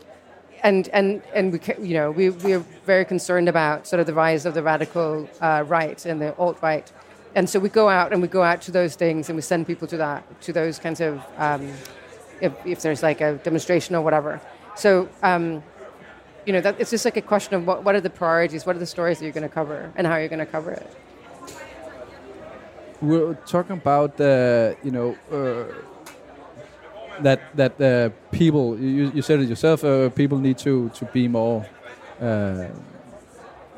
and 0.62 0.88
and 0.90 1.24
and 1.34 1.52
we 1.52 1.60
you 1.82 1.96
know 1.96 2.12
we 2.12 2.30
we 2.30 2.54
are 2.54 2.64
very 2.86 3.06
concerned 3.06 3.50
about 3.50 3.88
sort 3.88 4.00
of 4.00 4.06
the 4.06 4.14
rise 4.14 4.46
of 4.46 4.54
the 4.54 4.62
radical 4.62 5.28
uh, 5.42 5.64
right 5.68 6.06
and 6.06 6.22
the 6.22 6.36
alt 6.36 6.62
right, 6.62 6.92
and 7.34 7.50
so 7.50 7.60
we 7.60 7.70
go 7.70 7.90
out 7.90 8.14
and 8.14 8.22
we 8.22 8.28
go 8.28 8.44
out 8.44 8.62
to 8.62 8.72
those 8.72 8.96
things 8.96 9.30
and 9.30 9.36
we 9.36 9.42
send 9.42 9.66
people 9.66 9.88
to 9.88 9.98
that 9.98 10.22
to 10.42 10.54
those 10.54 10.78
kinds 10.78 11.02
of 11.02 11.24
um, 11.38 11.74
if, 12.40 12.54
if 12.68 12.82
there's 12.84 13.02
like 13.02 13.20
a 13.20 13.34
demonstration 13.44 13.96
or 13.96 14.04
whatever. 14.04 14.40
So. 14.76 15.10
Um, 15.24 15.64
you 16.48 16.54
know, 16.54 16.62
that, 16.62 16.80
it's 16.80 16.92
just 16.92 17.04
like 17.04 17.18
a 17.18 17.22
question 17.22 17.56
of 17.56 17.68
what, 17.68 17.84
what 17.84 17.94
are 17.94 18.02
the 18.02 18.10
priorities, 18.10 18.66
what 18.66 18.76
are 18.78 18.80
the 18.80 18.86
stories 18.86 19.20
that 19.20 19.26
you're 19.26 19.34
going 19.34 19.50
to 19.50 19.54
cover, 19.54 19.92
and 19.98 20.08
how 20.08 20.16
you're 20.16 20.30
going 20.30 20.40
to 20.40 20.46
cover 20.46 20.72
it. 20.72 20.90
We're 23.02 23.34
talking 23.46 23.74
about 23.74 24.16
the, 24.16 24.78
uh, 24.80 24.86
you 24.86 24.92
know, 24.92 25.18
uh, 25.30 25.66
that 27.22 27.42
that 27.56 27.82
uh, 27.82 28.10
people. 28.32 28.80
You, 28.80 29.12
you 29.14 29.22
said 29.22 29.40
it 29.42 29.50
yourself. 29.50 29.84
Uh, 29.84 30.10
people 30.10 30.40
need 30.40 30.58
to 30.60 30.90
to 30.90 31.06
be 31.06 31.28
more. 31.28 31.66
Uh, 32.20 32.68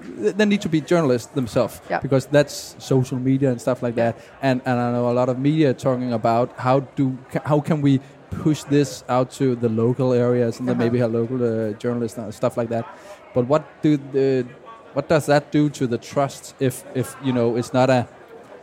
they 0.02 0.46
need 0.46 0.62
to 0.62 0.70
be 0.70 0.80
journalists 0.80 1.28
themselves 1.34 1.82
yeah. 1.90 2.00
because 2.00 2.28
that's 2.28 2.76
social 2.80 3.20
media 3.20 3.50
and 3.52 3.60
stuff 3.60 3.84
like 3.84 3.96
that. 3.96 4.18
And 4.42 4.62
and 4.66 4.80
I 4.80 4.92
know 4.92 5.10
a 5.10 5.16
lot 5.22 5.28
of 5.28 5.38
media 5.40 5.74
talking 5.74 6.14
about 6.14 6.54
how 6.58 6.82
do 6.96 7.18
how 7.46 7.60
can 7.60 7.82
we 7.82 8.00
push 8.32 8.64
this 8.64 9.04
out 9.10 9.32
to 9.32 9.56
the 9.56 9.70
local 9.70 10.14
areas 10.14 10.60
and 10.60 10.68
then 10.68 10.76
uh-huh. 10.76 10.86
maybe 10.86 11.00
have 11.00 11.12
local 11.12 11.44
uh, 11.44 11.74
journalists 11.74 12.18
and 12.18 12.34
stuff 12.34 12.58
like 12.58 12.70
that. 12.70 12.86
But 13.34 13.48
what 13.48 13.82
do 13.82 13.98
the 13.98 14.46
what 14.94 15.08
does 15.08 15.26
that 15.28 15.52
do 15.52 15.70
to 15.70 15.88
the 15.88 15.98
trust 15.98 16.56
if 16.60 16.84
if 16.96 17.16
you 17.24 17.34
know 17.34 17.56
it's 17.56 17.74
not 17.74 17.90
a 17.90 18.08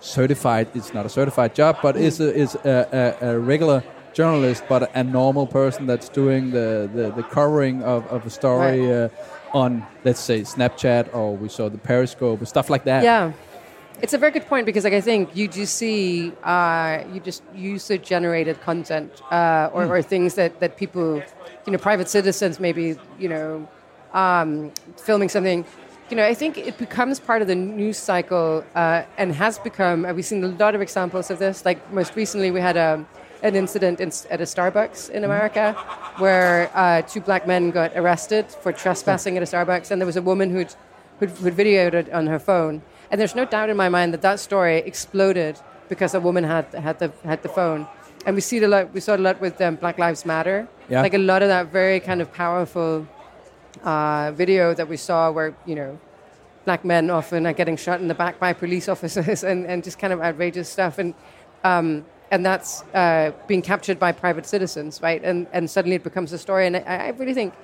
certified 0.00 0.68
it's 0.74 0.92
not 0.92 1.06
a 1.06 1.08
certified 1.08 1.54
job 1.54 1.78
but 1.82 1.96
is 1.96 2.20
a, 2.20 2.34
is 2.34 2.54
a, 2.56 3.16
a, 3.22 3.30
a 3.30 3.38
regular 3.38 3.82
journalist 4.12 4.64
but 4.68 4.90
a 4.94 5.04
normal 5.04 5.46
person 5.46 5.86
that's 5.86 6.08
doing 6.08 6.50
the, 6.50 6.90
the, 6.94 7.12
the 7.12 7.22
covering 7.22 7.82
of, 7.82 8.06
of 8.08 8.26
a 8.26 8.30
story 8.30 8.86
right. 8.86 9.04
uh, 9.04 9.08
on 9.52 9.86
let's 10.04 10.20
say 10.20 10.40
Snapchat 10.40 11.14
or 11.14 11.36
we 11.36 11.48
saw 11.48 11.68
the 11.68 11.78
Periscope 11.78 12.40
or 12.40 12.46
stuff 12.46 12.68
like 12.70 12.84
that. 12.84 13.04
Yeah. 13.04 13.32
It's 14.02 14.12
a 14.12 14.18
very 14.18 14.32
good 14.32 14.46
point 14.46 14.66
because, 14.66 14.84
like, 14.84 14.92
I 14.92 15.00
think 15.00 15.34
you 15.34 15.48
do 15.48 15.64
see 15.64 16.32
uh, 16.44 17.02
you 17.12 17.20
just 17.20 17.42
user 17.54 17.96
generated 17.96 18.60
content 18.60 19.22
uh, 19.30 19.70
or, 19.72 19.84
mm. 19.84 19.90
or, 19.90 20.02
things 20.02 20.34
that, 20.34 20.60
that 20.60 20.76
people, 20.76 21.22
you 21.64 21.72
know, 21.72 21.78
private 21.78 22.08
citizens 22.08 22.60
maybe, 22.60 22.96
you 23.18 23.28
know, 23.28 23.68
um, 24.12 24.70
filming 24.96 25.28
something. 25.28 25.64
You 26.10 26.16
know, 26.16 26.24
I 26.24 26.34
think 26.34 26.58
it 26.58 26.78
becomes 26.78 27.18
part 27.18 27.42
of 27.42 27.48
the 27.48 27.54
news 27.54 27.96
cycle 27.96 28.64
uh, 28.74 29.02
and 29.16 29.34
has 29.34 29.58
become. 29.58 30.02
We've 30.14 30.24
seen 30.24 30.44
a 30.44 30.48
lot 30.48 30.74
of 30.74 30.80
examples 30.82 31.30
of 31.30 31.38
this. 31.38 31.64
Like 31.64 31.92
most 31.92 32.14
recently, 32.14 32.50
we 32.50 32.60
had 32.60 32.76
a 32.76 33.04
an 33.42 33.54
incident 33.54 34.00
in, 34.00 34.08
at 34.30 34.40
a 34.40 34.44
Starbucks 34.44 35.10
in 35.10 35.22
hmm. 35.22 35.30
America 35.30 35.72
where 36.18 36.70
uh, 36.74 37.02
two 37.02 37.20
black 37.20 37.46
men 37.46 37.70
got 37.70 37.92
arrested 37.96 38.46
for 38.50 38.72
trespassing 38.72 39.36
at 39.36 39.42
a 39.42 39.46
Starbucks, 39.46 39.90
and 39.90 40.00
there 40.00 40.06
was 40.06 40.16
a 40.16 40.22
woman 40.22 40.50
who'd, 40.50 40.74
who'd, 41.18 41.30
who'd 41.30 41.54
videoed 41.54 41.94
it 41.94 42.12
on 42.12 42.26
her 42.26 42.38
phone. 42.38 42.82
And 43.10 43.20
there's 43.20 43.34
no 43.34 43.44
doubt 43.44 43.70
in 43.70 43.76
my 43.76 43.88
mind 43.88 44.12
that 44.14 44.22
that 44.22 44.40
story 44.40 44.78
exploded 44.78 45.58
because 45.88 46.14
a 46.14 46.20
woman 46.20 46.44
had 46.44 46.66
had 46.74 46.98
the 46.98 47.12
had 47.24 47.42
the 47.42 47.48
phone. 47.48 47.86
And 48.24 48.34
we 48.34 48.40
see 48.40 48.62
a 48.62 48.68
lot. 48.68 48.92
We 48.92 49.00
saw 49.00 49.16
a 49.16 49.18
lot 49.28 49.40
with 49.40 49.60
um, 49.60 49.76
Black 49.76 49.98
Lives 49.98 50.26
Matter. 50.26 50.68
Yeah. 50.88 51.02
Like 51.02 51.14
a 51.14 51.18
lot 51.18 51.42
of 51.42 51.48
that 51.48 51.66
very 51.72 52.00
kind 52.00 52.20
of 52.20 52.32
powerful 52.32 53.06
uh, 53.84 54.32
video 54.32 54.74
that 54.74 54.88
we 54.88 54.96
saw, 54.96 55.30
where 55.30 55.54
you 55.64 55.76
know, 55.76 55.98
black 56.64 56.84
men 56.84 57.10
often 57.10 57.46
are 57.46 57.52
getting 57.52 57.76
shot 57.76 58.00
in 58.00 58.08
the 58.08 58.14
back 58.14 58.40
by 58.40 58.52
police 58.52 58.88
officers, 58.94 59.44
and, 59.44 59.66
and 59.66 59.84
just 59.84 59.98
kind 59.98 60.12
of 60.12 60.20
outrageous 60.20 60.68
stuff. 60.68 60.98
And 60.98 61.14
um, 61.62 62.04
and 62.30 62.44
that's 62.44 62.82
uh, 62.94 63.30
being 63.46 63.62
captured 63.62 63.98
by 63.98 64.10
private 64.10 64.46
citizens, 64.46 65.00
right? 65.02 65.22
And 65.22 65.46
and 65.52 65.70
suddenly 65.70 65.96
it 65.96 66.02
becomes 66.02 66.32
a 66.32 66.38
story. 66.38 66.66
And 66.66 66.76
I, 66.76 66.80
I 66.80 67.08
really 67.10 67.34
think 67.34 67.54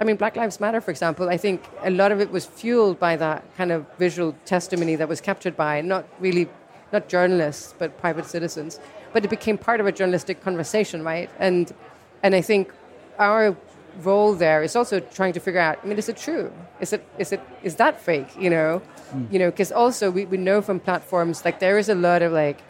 I 0.00 0.04
mean, 0.04 0.16
Black 0.16 0.36
Lives 0.36 0.60
Matter, 0.60 0.80
for 0.80 0.90
example, 0.92 1.28
I 1.28 1.36
think 1.36 1.64
a 1.82 1.90
lot 1.90 2.12
of 2.12 2.20
it 2.20 2.30
was 2.30 2.46
fueled 2.46 3.00
by 3.00 3.16
that 3.16 3.44
kind 3.56 3.72
of 3.72 3.84
visual 3.98 4.34
testimony 4.44 4.94
that 4.94 5.08
was 5.08 5.20
captured 5.20 5.56
by 5.56 5.80
not 5.80 6.06
really, 6.20 6.48
not 6.92 7.08
journalists, 7.08 7.74
but 7.78 7.98
private 7.98 8.26
citizens. 8.26 8.78
But 9.12 9.24
it 9.24 9.28
became 9.28 9.58
part 9.58 9.80
of 9.80 9.86
a 9.86 9.92
journalistic 9.92 10.40
conversation, 10.40 11.02
right? 11.02 11.28
And, 11.38 11.72
and 12.22 12.34
I 12.34 12.42
think 12.42 12.72
our 13.18 13.56
role 14.02 14.34
there 14.34 14.62
is 14.62 14.76
also 14.76 15.00
trying 15.00 15.32
to 15.32 15.40
figure 15.40 15.60
out, 15.60 15.80
I 15.82 15.86
mean, 15.86 15.98
is 15.98 16.08
it 16.08 16.16
true? 16.16 16.52
Is 16.78 16.92
it, 16.92 17.04
is 17.18 17.32
it, 17.32 17.40
is 17.64 17.74
that 17.76 18.00
fake, 18.00 18.28
you 18.38 18.50
know? 18.50 18.80
Mm. 19.12 19.32
You 19.32 19.38
know, 19.40 19.50
because 19.50 19.72
also 19.72 20.10
we, 20.12 20.26
we 20.26 20.36
know 20.36 20.62
from 20.62 20.78
platforms, 20.78 21.44
like 21.44 21.58
there 21.58 21.78
is 21.78 21.88
a 21.88 21.94
lot 21.96 22.22
of 22.22 22.30
like, 22.30 22.60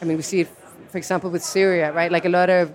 I 0.00 0.06
mean, 0.06 0.16
we 0.16 0.22
see 0.22 0.40
it, 0.40 0.48
for 0.88 0.96
example, 0.96 1.28
with 1.28 1.44
Syria, 1.44 1.92
right? 1.92 2.10
Like 2.10 2.24
a 2.24 2.30
lot 2.30 2.48
of 2.48 2.72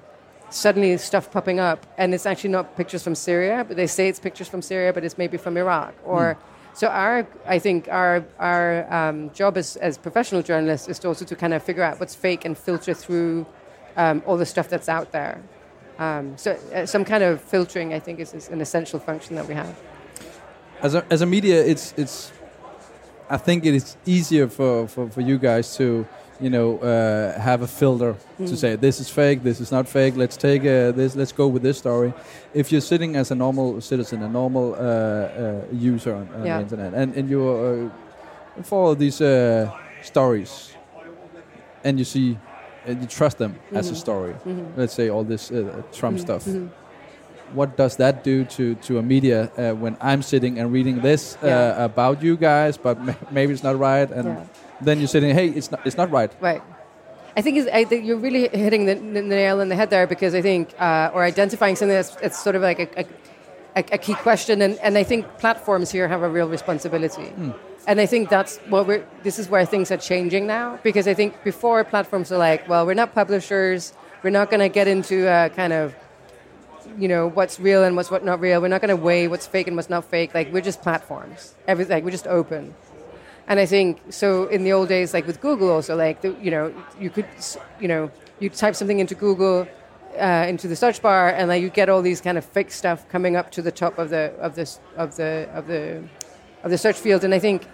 suddenly 0.50 0.98
stuff 0.98 1.32
popping 1.32 1.60
up, 1.60 1.86
and 1.98 2.14
it's 2.14 2.26
actually 2.26 2.52
not 2.52 2.76
pictures 2.76 3.04
from 3.04 3.16
Syria, 3.16 3.66
but 3.68 3.78
they 3.78 3.88
say 3.88 4.08
it's 4.08 4.20
pictures 4.20 4.48
from 4.48 4.62
Syria, 4.62 4.94
but 4.94 5.04
it's 5.04 5.18
maybe 5.18 5.38
from 5.38 5.58
Iraq. 5.58 5.94
Or 6.04 6.36
mm. 6.36 6.78
so 6.78 6.88
our, 6.88 7.28
I 7.46 7.60
think 7.60 7.88
our 7.90 8.24
our 8.40 8.94
um, 8.94 9.32
job 9.32 9.58
as 9.58 9.76
as 9.78 9.98
professional 9.98 10.42
journalists 10.42 10.88
is 10.88 11.00
to 11.00 11.08
also 11.08 11.26
to 11.26 11.36
kind 11.36 11.54
of 11.54 11.64
figure 11.64 11.84
out 11.84 12.00
what's 12.00 12.16
fake 12.16 12.46
and 12.46 12.58
filter 12.58 12.94
through 12.94 13.46
um, 13.98 14.22
all 14.26 14.38
the 14.38 14.46
stuff 14.46 14.70
that's 14.70 14.90
out 14.90 15.12
there. 15.12 15.42
Um, 15.98 16.38
so 16.38 16.58
uh, 16.74 16.86
some 16.86 17.06
kind 17.06 17.24
of 17.24 17.42
filtering, 17.42 17.94
I 17.94 18.00
think, 18.00 18.20
is, 18.20 18.34
is, 18.34 18.50
an 18.50 18.60
essential 18.60 19.00
function 19.00 19.36
that 19.36 19.48
we 19.48 19.54
have. 19.54 19.80
As 20.82 20.94
a 20.94 21.06
as 21.10 21.22
a 21.22 21.26
media, 21.26 21.64
it's 21.64 21.94
it's. 21.98 22.32
I 23.28 23.38
think 23.38 23.66
it 23.66 23.74
is 23.74 23.98
easier 24.06 24.48
for, 24.48 24.88
for, 24.88 25.10
for 25.10 25.22
you 25.22 25.40
guys 25.40 25.76
to 25.78 26.06
you 26.42 26.50
know, 26.50 26.78
uh, 26.80 27.40
have 27.40 27.62
a 27.64 27.68
filter 27.68 28.16
Mm. 28.40 28.50
to 28.50 28.56
say 28.58 28.76
this 28.76 29.00
is 29.00 29.10
fake, 29.10 29.42
this 29.44 29.60
is 29.62 29.72
not 29.72 29.88
fake. 29.88 30.14
Let's 30.18 30.36
take 30.38 30.62
uh, 30.66 30.92
this. 30.92 31.16
Let's 31.16 31.32
go 31.32 31.48
with 31.48 31.64
this 31.64 31.78
story. 31.78 32.14
If 32.54 32.72
you're 32.72 32.82
sitting 32.82 33.16
as 33.16 33.32
a 33.32 33.36
normal 33.36 33.80
citizen, 33.82 34.22
a 34.24 34.28
normal 34.28 34.74
uh, 34.74 34.78
uh, 34.78 35.62
user 35.72 36.14
on, 36.16 36.28
on 36.36 36.46
Yeah. 36.46 36.58
the 36.58 36.64
internet, 36.64 36.94
and 36.94 37.16
and 37.18 37.30
you 37.30 37.42
uh, 37.50 38.64
follow 38.64 38.96
these 38.96 39.22
uh, 39.24 39.70
stories, 40.04 40.76
and 41.84 41.98
you 41.98 42.06
see, 42.06 42.38
and 42.88 43.02
you 43.02 43.08
trust 43.08 43.38
them 43.38 43.56
as 43.74 43.90
a 43.90 43.94
Mhm. 43.94 43.98
story. 43.98 44.34
Mhm. 44.46 44.66
Let's 44.78 44.94
say 44.94 45.10
all 45.10 45.24
this 45.24 45.52
uh, 45.52 45.58
Trump 45.94 46.18
Mhm. 46.18 46.22
stuff. 46.22 46.46
Mhm. 46.46 46.68
What 47.54 47.78
does 47.78 47.96
that 47.96 48.24
do 48.24 48.44
to 48.58 48.64
to 48.88 48.98
a 49.00 49.02
media 49.02 49.40
uh, 49.58 49.74
when 49.84 49.96
I'm 50.02 50.22
sitting 50.22 50.60
and 50.60 50.74
reading 50.74 51.02
this 51.02 51.38
uh, 51.44 51.48
Yeah. 51.48 51.86
about 51.86 52.24
you 52.24 52.36
guys, 52.38 52.78
but 52.78 52.98
maybe 53.32 53.54
it's 53.54 53.64
not 53.64 53.80
right, 53.80 54.12
and 54.12 54.26
Yeah. 54.26 54.44
Then 54.82 55.00
you're 55.00 55.08
saying, 55.08 55.36
hey, 55.36 55.50
it's 55.50 55.72
not 55.72 55.86
it's 55.86 55.98
not 55.98 56.12
right. 56.12 56.32
Right. 56.40 56.62
I 57.38 57.42
think, 57.42 57.58
is, 57.58 57.68
I 57.68 57.84
think 57.84 58.06
you're 58.06 58.18
really 58.18 58.48
hitting 58.48 58.86
the, 58.86 58.96
the 58.96 59.22
nail 59.22 59.60
on 59.60 59.68
the 59.68 59.76
head 59.76 59.90
there 59.90 60.08
because 60.08 60.34
I 60.34 60.42
think, 60.42 60.74
uh, 60.80 61.12
or 61.14 61.22
identifying 61.24 61.76
something 61.76 61.94
that's 61.94 62.16
it's 62.22 62.42
sort 62.42 62.56
of 62.56 62.62
like 62.62 62.80
a, 62.80 63.06
a, 63.76 63.80
a, 63.92 63.98
key 63.98 64.14
question, 64.14 64.62
and, 64.62 64.80
and 64.80 64.98
I 64.98 65.04
think 65.04 65.28
platforms 65.38 65.92
here 65.92 66.08
have 66.08 66.24
a 66.24 66.30
real 66.30 66.48
responsibility. 66.48 67.34
And 67.88 68.00
I 68.00 68.06
think 68.06 68.30
that's 68.30 68.58
what 68.70 68.88
we're, 68.88 69.06
this 69.24 69.38
is 69.38 69.50
where 69.50 69.66
things 69.66 69.92
are 69.92 69.98
changing 69.98 70.48
now 70.48 70.80
because 70.82 71.08
I 71.08 71.14
think 71.14 71.44
before 71.44 71.84
platforms 71.84 72.32
are 72.32 72.38
like, 72.38 72.68
well, 72.68 72.86
we're 72.86 72.96
not 72.96 73.14
publishers, 73.14 73.94
we're 74.24 74.32
not 74.32 74.50
going 74.50 74.62
to 74.62 74.70
get 74.70 74.88
into 74.88 75.28
a 75.28 75.50
kind 75.50 75.74
of, 75.74 75.94
you 76.98 77.08
know, 77.08 77.28
what's 77.28 77.60
real 77.60 77.84
and 77.84 77.96
what's 77.96 78.10
what 78.10 78.24
not 78.24 78.40
real. 78.40 78.62
We're 78.62 78.70
not 78.70 78.82
going 78.82 78.96
to 78.96 79.04
weigh 79.04 79.28
what's 79.28 79.46
fake 79.46 79.68
and 79.68 79.76
what's 79.76 79.90
not 79.90 80.06
fake. 80.06 80.34
Like 80.34 80.52
we're 80.52 80.62
just 80.62 80.82
platforms. 80.82 81.54
Everything, 81.68 81.96
like, 81.98 82.04
we're 82.04 82.12
just 82.12 82.28
open. 82.28 82.74
And 83.48 83.60
I 83.60 83.66
think 83.66 84.02
so. 84.10 84.48
In 84.48 84.64
the 84.64 84.74
old 84.74 84.90
days, 84.90 85.14
like 85.14 85.28
with 85.28 85.40
Google, 85.40 85.70
also 85.70 85.96
like 85.96 86.22
the, 86.22 86.36
you 86.42 86.50
know, 86.50 86.74
you 87.00 87.10
could 87.10 87.28
you 87.80 87.88
know 87.88 88.12
you 88.40 88.50
type 88.50 88.76
something 88.76 89.00
into 89.00 89.16
Google, 89.16 89.68
uh, 90.20 90.46
into 90.48 90.68
the 90.68 90.76
search 90.76 91.02
bar, 91.02 91.30
and 91.30 91.50
like 91.50 91.62
you 91.62 91.70
get 91.70 91.88
all 91.90 92.02
these 92.02 92.22
kind 92.22 92.38
of 92.38 92.46
fake 92.46 92.72
stuff 92.72 93.08
coming 93.10 93.36
up 93.36 93.52
to 93.52 93.62
the 93.62 93.72
top 93.72 94.00
of 94.00 94.10
the 94.10 94.34
of 94.40 94.56
this 94.56 94.80
of 94.98 95.16
the 95.16 95.48
of 95.54 95.68
the 95.68 96.04
of 96.64 96.72
the 96.72 96.78
search 96.78 96.98
field. 96.98 97.24
And 97.24 97.34
I 97.34 97.40
think 97.40 97.68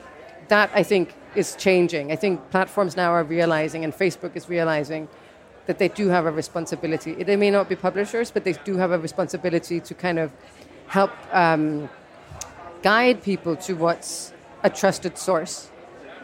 that 0.50 0.70
I 0.76 0.84
think 0.84 1.14
is 1.36 1.56
changing. 1.56 2.12
I 2.12 2.18
think 2.18 2.52
platforms 2.52 2.98
now 2.98 3.12
are 3.12 3.24
realizing, 3.24 3.86
and 3.86 3.94
Facebook 3.94 4.36
is 4.36 4.50
realizing 4.50 5.08
that 5.68 5.80
they 5.80 5.88
do 5.88 6.10
have 6.10 6.26
a 6.26 6.32
responsibility. 6.32 7.24
They 7.24 7.38
may 7.38 7.52
not 7.52 7.70
be 7.70 7.76
publishers, 7.76 8.32
but 8.32 8.44
they 8.44 8.54
do 8.54 8.78
have 8.78 8.92
a 8.92 9.00
responsibility 9.00 9.80
to 9.80 9.94
kind 9.94 10.20
of 10.20 10.32
help 10.88 11.12
um, 11.32 11.90
guide 12.82 13.24
people 13.24 13.56
to 13.56 13.74
what's 13.76 14.34
a 14.64 14.70
trusted 14.70 15.18
source. 15.18 15.70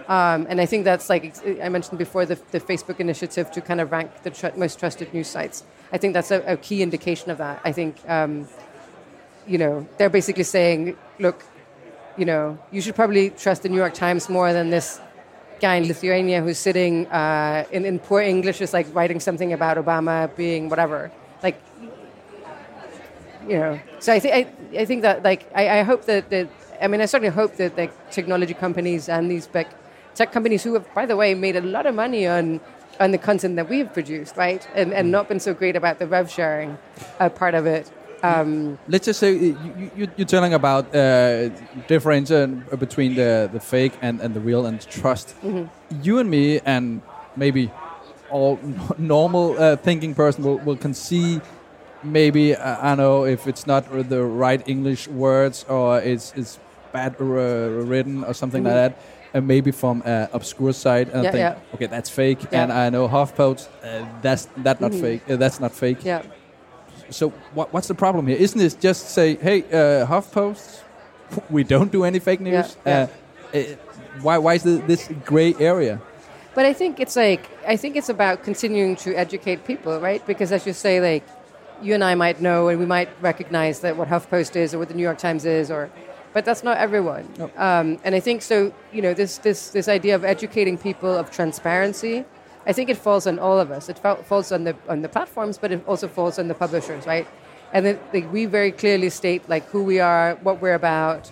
Um, 0.08 0.48
and 0.50 0.62
I 0.62 0.66
think 0.66 0.86
that's 0.86 1.10
like 1.10 1.36
I 1.62 1.68
mentioned 1.68 1.98
before 1.98 2.26
the, 2.26 2.40
the 2.52 2.62
Facebook 2.62 3.00
initiative 3.00 3.52
to 3.52 3.62
kind 3.62 3.82
of 3.82 3.92
rank 3.92 4.24
the 4.24 4.30
tr- 4.30 4.56
most 4.56 4.80
trusted 4.80 5.14
news 5.14 5.28
sites. 5.28 5.64
I 5.92 5.98
think 5.98 6.14
that's 6.14 6.32
a, 6.32 6.42
a 6.54 6.58
key 6.58 6.82
indication 6.82 7.30
of 7.30 7.38
that. 7.40 7.60
I 7.66 7.74
think 7.74 7.98
um, 8.08 8.48
you 9.46 9.58
know 9.58 9.86
they're 9.98 10.10
basically 10.10 10.46
saying, 10.46 10.96
look, 11.20 11.44
you 12.18 12.26
know, 12.26 12.58
you 12.72 12.82
should 12.82 12.96
probably 12.96 13.30
trust 13.32 13.64
the 13.64 13.70
New 13.70 13.78
York 13.78 13.94
Times 13.94 14.30
more 14.30 14.54
than 14.54 14.70
this 14.70 15.00
guy 15.60 15.76
in 15.76 15.88
Lithuania 15.88 16.42
who's 16.42 16.58
sitting 16.58 17.08
uh, 17.08 17.66
in, 17.72 17.86
in 17.86 18.00
poor 18.00 18.22
English, 18.22 18.62
is 18.62 18.74
like 18.74 18.88
writing 18.94 19.20
something 19.20 19.54
about 19.54 19.78
Obama 19.78 20.34
being 20.36 20.70
whatever. 20.70 21.12
Like, 21.44 21.62
you 23.48 23.58
know. 23.58 23.80
So 24.00 24.14
I 24.14 24.20
think 24.20 24.34
I, 24.34 24.80
I 24.80 24.86
think 24.86 25.02
that 25.02 25.24
like 25.24 25.50
I, 25.54 25.80
I 25.80 25.84
hope 25.84 26.06
that, 26.06 26.30
that 26.30 26.48
I 26.82 26.88
mean 26.88 27.02
I 27.02 27.06
certainly 27.06 27.34
hope 27.34 27.56
that 27.58 27.76
the 27.76 27.90
technology 28.12 28.54
companies 28.54 29.10
and 29.10 29.30
these 29.30 29.48
big 29.48 29.68
tech 30.16 30.32
companies 30.32 30.64
who 30.64 30.74
have, 30.74 30.94
by 30.94 31.06
the 31.06 31.16
way, 31.16 31.34
made 31.36 31.56
a 31.56 31.62
lot 31.62 31.86
of 31.86 31.96
money 31.96 32.28
on 32.28 32.60
on 33.00 33.12
the 33.12 33.18
content 33.18 33.56
that 33.58 33.70
we've 33.70 33.92
produced, 33.94 34.36
right, 34.38 34.68
and 34.76 34.94
and 34.94 35.12
not 35.12 35.28
been 35.28 35.40
so 35.40 35.54
great 35.54 35.76
about 35.76 36.00
the 36.00 36.08
rev 36.08 36.32
sharing 36.32 36.78
uh, 37.20 37.30
part 37.30 37.54
of 37.54 37.66
it. 37.66 37.92
Um, 38.24 38.80
Let's 38.88 39.06
just 39.06 39.20
say 39.20 39.34
you, 39.34 39.92
you, 39.96 40.08
you're 40.18 40.28
telling 40.28 40.54
about 40.54 40.94
uh, 40.96 41.50
differentiation 41.88 42.66
between 42.80 43.14
the, 43.14 43.48
the 43.54 43.60
fake 43.60 43.94
and, 44.02 44.20
and 44.22 44.34
the 44.34 44.40
real 44.40 44.66
and 44.66 44.82
trust. 44.82 45.36
Mm-hmm. 45.44 46.04
You 46.04 46.18
and 46.18 46.28
me, 46.28 46.60
and 46.66 47.02
maybe 47.36 47.72
all 48.32 48.60
normal 48.98 49.58
uh, 49.58 49.76
thinking 49.76 50.16
person 50.16 50.44
will, 50.44 50.58
will 50.58 50.94
see 50.94 51.42
maybe 52.04 52.56
uh, 52.56 52.78
I 52.82 52.90
don't 52.90 52.98
know 52.98 53.26
if 53.26 53.48
it's 53.48 53.68
not 53.68 53.86
the 54.10 54.24
right 54.24 54.68
English 54.68 55.08
words 55.08 55.66
or 55.70 56.00
it's 56.00 56.34
it's 56.36 56.60
bad 56.92 57.20
written 57.20 58.24
or 58.24 58.34
something 58.34 58.64
like 58.64 58.74
that. 58.74 58.98
And 59.34 59.46
maybe 59.46 59.72
from 59.72 60.02
an 60.06 60.30
obscure 60.34 60.74
site, 60.74 61.10
and. 61.14 61.24
Yeah, 61.24 61.32
think, 61.32 61.42
yeah. 61.42 61.74
okay, 61.76 61.88
that's 61.88 62.10
fake. 62.10 62.40
Yeah. 62.52 62.64
And 62.64 62.72
I 62.72 62.90
know 62.90 63.08
HuffPost, 63.08 63.68
uh, 63.84 64.06
that's 64.22 64.48
that 64.58 64.80
not 64.82 64.92
Mhm. 64.92 65.02
fake. 65.02 65.22
Uh, 65.30 65.36
that's 65.36 65.60
not 65.60 65.72
fake. 65.74 66.00
yeah. 66.04 66.22
So 67.10 67.30
what, 67.54 67.72
what's 67.74 67.88
the 67.88 67.96
problem 67.96 68.28
here? 68.28 68.38
Isn't 68.38 68.60
it 68.62 68.78
just 68.80 69.10
say, 69.10 69.36
hey, 69.36 69.64
uh, 69.64 70.06
HuffPost, 70.08 70.82
we 71.50 71.64
don't 71.64 71.92
do 71.92 72.04
any 72.04 72.20
fake 72.20 72.40
news? 72.42 72.78
Yeah, 72.86 73.08
Uh, 73.54 73.58
uh, 73.58 73.64
why, 74.22 74.38
why 74.38 74.54
is 74.56 74.64
this 74.64 75.10
gray 75.26 75.54
area? 75.60 76.00
But 76.56 76.66
I 76.66 76.74
think 76.74 77.00
it's 77.00 77.16
like 77.16 77.44
I 77.68 77.78
think 77.78 77.96
it's 77.96 78.10
about 78.10 78.44
continuing 78.44 78.96
to 78.98 79.14
educate 79.14 79.64
people, 79.66 80.00
right? 80.00 80.26
Because 80.26 80.52
as 80.52 80.66
you 80.66 80.74
say, 80.74 81.00
like 81.00 81.24
you 81.82 81.94
and 81.94 82.04
I 82.04 82.16
might 82.16 82.42
know 82.42 82.70
and 82.70 82.80
we 82.80 82.86
might 82.86 83.10
recognize 83.22 83.82
that 83.82 83.96
what 83.96 84.08
HuffPost 84.08 84.56
is 84.56 84.74
or 84.74 84.80
what 84.80 84.88
the 84.88 84.96
New 84.96 85.04
York 85.04 85.20
Times 85.20 85.46
is, 85.46 85.70
or 85.70 85.90
but 86.38 86.46
that's 86.46 86.64
not 86.64 86.78
everyone. 86.78 87.28
No. 87.40 87.46
Um, 87.58 87.98
and 88.04 88.14
I 88.14 88.20
think 88.20 88.44
so. 88.44 88.72
You 88.94 89.02
know, 89.02 89.16
this 89.16 89.40
this 89.40 89.72
this 89.72 89.88
idea 89.88 90.14
of 90.14 90.24
educating 90.24 90.78
people 90.78 91.12
of 91.22 91.32
transparency. 91.32 92.26
I 92.68 92.74
think 92.74 92.92
it 92.92 92.98
falls 92.98 93.26
on 93.26 93.40
all 93.40 93.60
of 93.60 93.72
us. 93.72 93.90
It 93.90 93.98
fa- 93.98 94.22
falls 94.24 94.52
on 94.52 94.64
the 94.64 94.76
on 94.88 95.02
the 95.02 95.10
platforms, 95.10 95.58
but 95.58 95.72
it 95.72 95.82
also 95.88 96.08
falls 96.08 96.38
on 96.38 96.48
the 96.48 96.54
publishers, 96.54 97.08
right? 97.08 97.26
And 97.74 97.88
then 97.88 98.00
like, 98.14 98.32
we 98.32 98.46
very 98.46 98.72
clearly 98.72 99.10
state 99.10 99.50
like 99.50 99.66
who 99.72 99.82
we 99.82 100.00
are, 100.00 100.36
what 100.44 100.62
we're 100.62 100.76
about, 100.76 101.32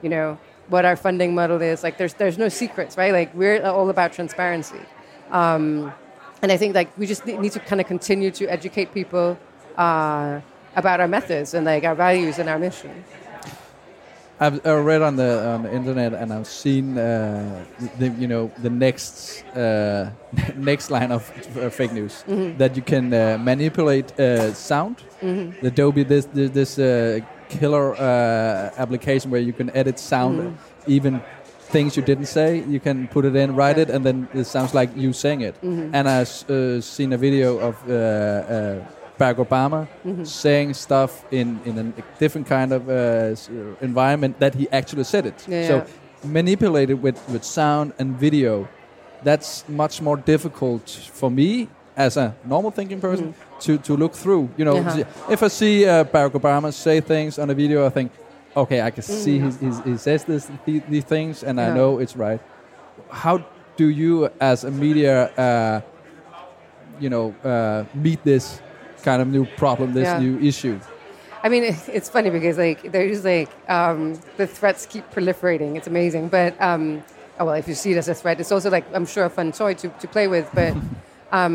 you 0.00 0.08
know, 0.08 0.38
what 0.68 0.86
our 0.86 0.96
funding 0.96 1.34
model 1.34 1.60
is. 1.60 1.82
Like 1.82 1.98
there's 1.98 2.14
there's 2.14 2.38
no 2.38 2.48
secrets, 2.48 2.96
right? 2.96 3.12
Like 3.12 3.34
we're 3.34 3.62
all 3.62 3.90
about 3.90 4.14
transparency. 4.14 4.80
Um, 5.32 5.92
and 6.40 6.50
I 6.50 6.56
think 6.56 6.74
like 6.74 6.88
we 6.96 7.06
just 7.06 7.26
need 7.26 7.52
to 7.52 7.60
kind 7.60 7.80
of 7.82 7.86
continue 7.86 8.30
to 8.40 8.44
educate 8.48 8.94
people 8.94 9.36
uh, 9.76 10.40
about 10.76 10.98
our 11.02 11.08
methods 11.08 11.52
and 11.52 11.66
like 11.66 11.84
our 11.84 11.94
values 11.94 12.38
and 12.38 12.48
our 12.48 12.58
mission. 12.58 13.04
I've 14.38 14.60
uh, 14.66 14.76
read 14.76 15.00
on 15.02 15.16
the 15.16 15.48
on 15.48 15.62
the 15.62 15.72
internet 15.74 16.12
and 16.12 16.30
I've 16.32 16.46
seen 16.46 16.98
uh, 16.98 17.64
the 17.98 18.08
you 18.08 18.28
know 18.28 18.50
the 18.62 18.68
next 18.70 19.44
uh, 19.56 20.10
next 20.56 20.90
line 20.90 21.10
of 21.12 21.22
uh, 21.56 21.70
fake 21.70 21.92
news 21.92 22.24
Mm-hmm. 22.28 22.58
that 22.58 22.76
you 22.76 22.82
can 22.82 23.12
uh, 23.14 23.38
manipulate 23.40 24.12
uh, 24.20 24.52
sound. 24.52 24.96
The 25.62 25.68
Adobe 25.68 26.04
this 26.04 26.26
this, 26.26 26.50
this 26.50 26.78
uh, 26.78 27.20
killer 27.48 27.94
uh, 27.96 28.70
application 28.82 29.30
where 29.30 29.40
you 29.40 29.52
can 29.54 29.70
edit 29.70 29.98
sound, 29.98 30.38
Mm-hmm. 30.38 30.92
even 30.92 31.20
things 31.72 31.96
you 31.96 32.02
didn't 32.02 32.26
say. 32.26 32.62
You 32.68 32.78
can 32.80 33.08
put 33.08 33.24
it 33.24 33.34
in, 33.34 33.54
write 33.56 33.78
it, 33.78 33.90
and 33.90 34.04
then 34.04 34.28
it 34.34 34.44
sounds 34.44 34.72
like 34.74 34.90
you 34.96 35.12
saying 35.12 35.40
it. 35.40 35.54
Mm-hmm. 35.62 35.94
And 35.94 36.08
I've 36.08 36.50
uh, 36.50 36.80
seen 36.80 37.12
a 37.12 37.18
video 37.18 37.58
of 37.58 37.74
Barack 39.18 39.36
Obama 39.46 39.86
Mm-hmm. 40.04 40.24
saying 40.24 40.74
stuff 40.74 41.24
in, 41.32 41.60
in 41.64 41.78
a 41.78 42.02
different 42.18 42.46
kind 42.46 42.72
of 42.72 42.88
uh, 42.88 43.34
environment 43.80 44.38
that 44.38 44.54
he 44.54 44.68
actually 44.70 45.04
said 45.04 45.26
it. 45.26 45.46
Yeah, 45.48 45.66
so 45.68 45.76
yeah. 45.78 45.84
manipulated 46.32 47.02
with, 47.02 47.16
with 47.28 47.42
sound 47.44 47.92
and 47.98 48.16
video, 48.16 48.68
that's 49.22 49.64
much 49.68 50.00
more 50.00 50.16
difficult 50.16 50.88
for 51.12 51.30
me 51.30 51.68
as 51.96 52.16
a 52.16 52.34
normal 52.44 52.70
thinking 52.70 53.00
person 53.00 53.34
to, 53.60 53.78
to 53.78 53.96
look 53.96 54.14
through. 54.14 54.48
You 54.56 54.64
know, 54.64 54.76
Uh-huh. 54.78 55.04
if 55.30 55.42
I 55.42 55.48
see 55.48 55.86
uh, 55.86 56.04
Barack 56.04 56.32
Obama 56.32 56.72
say 56.72 57.00
things 57.00 57.38
on 57.38 57.50
a 57.50 57.54
video, 57.54 57.86
I 57.86 57.90
think, 57.90 58.12
okay, 58.56 58.80
I 58.82 58.90
can 58.90 59.02
see 59.02 59.38
Mhm. 59.38 59.44
he's, 59.44 59.58
he's, 59.60 59.78
he 59.84 59.96
says 59.96 60.24
this, 60.24 60.50
the, 60.66 60.82
these 60.88 61.04
things, 61.04 61.42
and 61.42 61.60
I 61.60 61.74
know 61.74 61.98
it's 61.98 62.16
right. 62.16 62.40
How 63.10 63.44
do 63.76 63.88
you, 63.88 64.30
as 64.40 64.64
a 64.64 64.70
media, 64.70 65.30
uh, 65.36 65.80
you 67.00 67.10
know, 67.10 67.34
uh, 67.44 67.84
meet 67.94 68.22
this 68.24 68.60
kind 69.06 69.22
of 69.22 69.28
new 69.28 69.46
problem, 69.62 69.94
this 69.94 70.08
Yeah. 70.08 70.18
new 70.26 70.34
issue? 70.50 70.76
I 71.44 71.48
mean, 71.48 71.62
it's 71.96 72.08
funny 72.16 72.30
because 72.36 72.58
like 72.58 72.80
there's 72.94 73.24
like 73.24 73.50
um, 73.78 73.98
the 74.36 74.46
threats 74.56 74.84
keep 74.92 75.04
proliferating. 75.14 75.76
It's 75.78 75.86
amazing, 75.86 76.24
but 76.28 76.50
um, 76.60 77.02
oh 77.38 77.44
well, 77.46 77.54
if 77.62 77.66
you 77.68 77.74
see 77.82 77.92
it 77.94 77.98
as 78.02 78.08
a 78.08 78.14
threat, 78.14 78.40
it's 78.40 78.52
also 78.56 78.68
like 78.76 78.84
I'm 78.96 79.06
sure 79.06 79.24
a 79.24 79.30
fun 79.30 79.52
toy 79.52 79.74
to, 79.82 79.88
to 80.02 80.06
play 80.08 80.26
with. 80.26 80.46
But 80.60 80.72
um, 81.38 81.54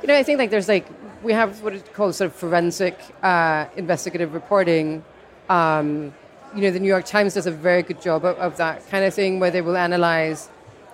you 0.00 0.06
know, 0.08 0.16
I 0.16 0.22
think 0.22 0.38
like 0.38 0.50
there's 0.54 0.68
like 0.76 0.86
we 1.26 1.32
have 1.32 1.50
what 1.64 1.72
is 1.74 1.82
called 1.96 2.14
sort 2.14 2.30
of 2.30 2.34
forensic 2.36 2.96
uh, 3.22 3.66
investigative 3.76 4.32
reporting. 4.32 5.02
Um, 5.48 6.14
you 6.54 6.62
know, 6.62 6.70
the 6.70 6.80
New 6.80 6.92
York 6.96 7.06
Times 7.16 7.34
does 7.34 7.46
a 7.46 7.56
very 7.68 7.82
good 7.82 8.00
job 8.00 8.24
of, 8.24 8.36
of 8.38 8.56
that 8.58 8.76
kind 8.92 9.04
of 9.04 9.12
thing, 9.12 9.40
where 9.40 9.50
they 9.50 9.62
will 9.62 9.76
analyze 9.76 10.48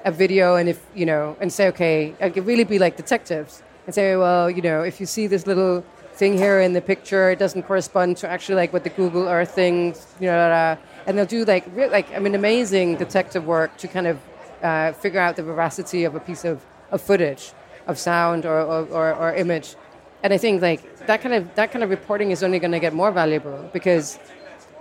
a 0.05 0.13
video 0.13 0.55
and 0.55 0.69
if 0.69 0.79
you 0.95 1.05
know 1.05 1.37
and 1.41 1.53
say, 1.53 1.69
okay, 1.69 2.15
I 2.21 2.31
could 2.31 2.47
really 2.47 2.65
be 2.65 2.79
like 2.79 2.97
detectives 2.97 3.63
and 3.85 3.95
say, 3.95 4.17
well, 4.17 4.49
you 4.51 4.63
know, 4.63 4.83
if 4.91 5.01
you 5.01 5.07
see 5.07 5.27
this 5.27 5.47
little 5.47 5.85
thing 6.19 6.37
here 6.37 6.61
in 6.61 6.73
the 6.73 6.81
picture, 6.81 7.31
it 7.31 7.39
doesn't 7.39 7.63
correspond 7.63 8.17
to 8.19 8.29
actually 8.29 8.57
like 8.57 8.73
what 8.73 8.83
the 8.83 8.91
Google 8.91 9.29
Earth 9.29 9.53
thing, 9.55 9.95
you 10.21 10.27
know, 10.27 10.77
and 11.07 11.17
they'll 11.17 11.33
do 11.39 11.45
like 11.45 11.65
like 11.97 12.13
I 12.13 12.19
mean, 12.19 12.35
amazing 12.35 12.97
detective 12.97 13.47
work 13.47 13.77
to 13.79 13.87
kind 13.89 14.07
of 14.07 14.19
uh, 14.63 14.93
figure 14.93 15.21
out 15.21 15.37
the 15.37 15.45
veracity 15.45 16.05
of 16.05 16.15
a 16.15 16.21
piece 16.21 16.45
of 16.45 16.57
of 16.91 17.01
footage, 17.01 17.53
of 17.87 17.99
sound 17.99 18.47
or, 18.47 18.61
or, 18.61 18.83
or, 18.99 19.15
or 19.15 19.35
image. 19.35 19.77
And 20.23 20.33
I 20.33 20.39
think 20.39 20.61
like 20.61 20.81
that 21.07 21.21
kind 21.23 21.35
of 21.35 21.55
that 21.55 21.71
kind 21.73 21.85
of 21.85 21.91
reporting 21.91 22.33
is 22.33 22.43
only 22.43 22.59
going 22.59 22.73
to 22.73 22.81
get 22.81 22.93
more 22.93 23.13
valuable 23.13 23.71
because, 23.73 24.19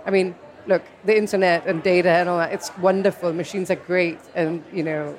I 0.04 0.10
mean, 0.10 0.34
look, 0.66 0.82
the 1.04 1.16
internet 1.16 1.66
and 1.66 1.82
data 1.82 2.10
and 2.10 2.28
all 2.28 2.38
that, 2.38 2.52
it's 2.52 2.76
wonderful. 2.78 3.32
Machines 3.32 3.70
are 3.70 3.76
great, 3.76 4.18
and 4.34 4.64
you 4.72 4.82
know, 4.82 5.16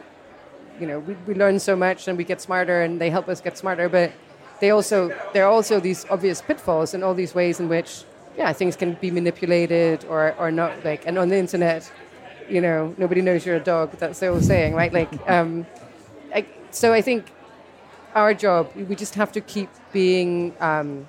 you 0.79 0.88
know, 0.88 0.99
we, 0.99 1.13
we 1.27 1.33
learn 1.33 1.59
so 1.59 1.75
much 1.75 2.07
and 2.07 2.17
we 2.17 2.25
get 2.25 2.41
smarter, 2.41 2.81
and 2.81 2.99
they 2.99 3.09
help 3.09 3.29
us 3.29 3.39
get 3.39 3.57
smarter. 3.57 3.88
But 3.88 4.11
they 4.59 4.69
also 4.71 5.15
there 5.33 5.45
are 5.45 5.51
also 5.51 5.79
these 5.79 6.05
obvious 6.09 6.41
pitfalls 6.41 6.93
and 6.93 7.03
all 7.03 7.13
these 7.13 7.33
ways 7.33 7.59
in 7.59 7.69
which 7.69 8.03
yeah 8.37 8.51
things 8.53 8.75
can 8.75 8.93
be 8.93 9.11
manipulated 9.11 10.05
or 10.05 10.35
or 10.37 10.51
not 10.51 10.83
like 10.83 11.07
and 11.07 11.17
on 11.17 11.29
the 11.29 11.37
internet, 11.37 11.91
you 12.49 12.61
know, 12.61 12.93
nobody 12.97 13.21
knows 13.21 13.45
you're 13.45 13.57
a 13.57 13.63
dog. 13.63 13.91
That's 13.93 14.19
the 14.19 14.27
old 14.27 14.43
saying, 14.43 14.73
right? 14.75 14.91
Like, 14.91 15.09
um, 15.29 15.65
I, 16.33 16.45
so 16.71 16.93
I 16.93 17.01
think 17.01 17.31
our 18.15 18.33
job 18.33 18.71
we 18.75 18.95
just 18.95 19.15
have 19.15 19.31
to 19.33 19.41
keep 19.41 19.69
being 19.91 20.55
um, 20.59 21.07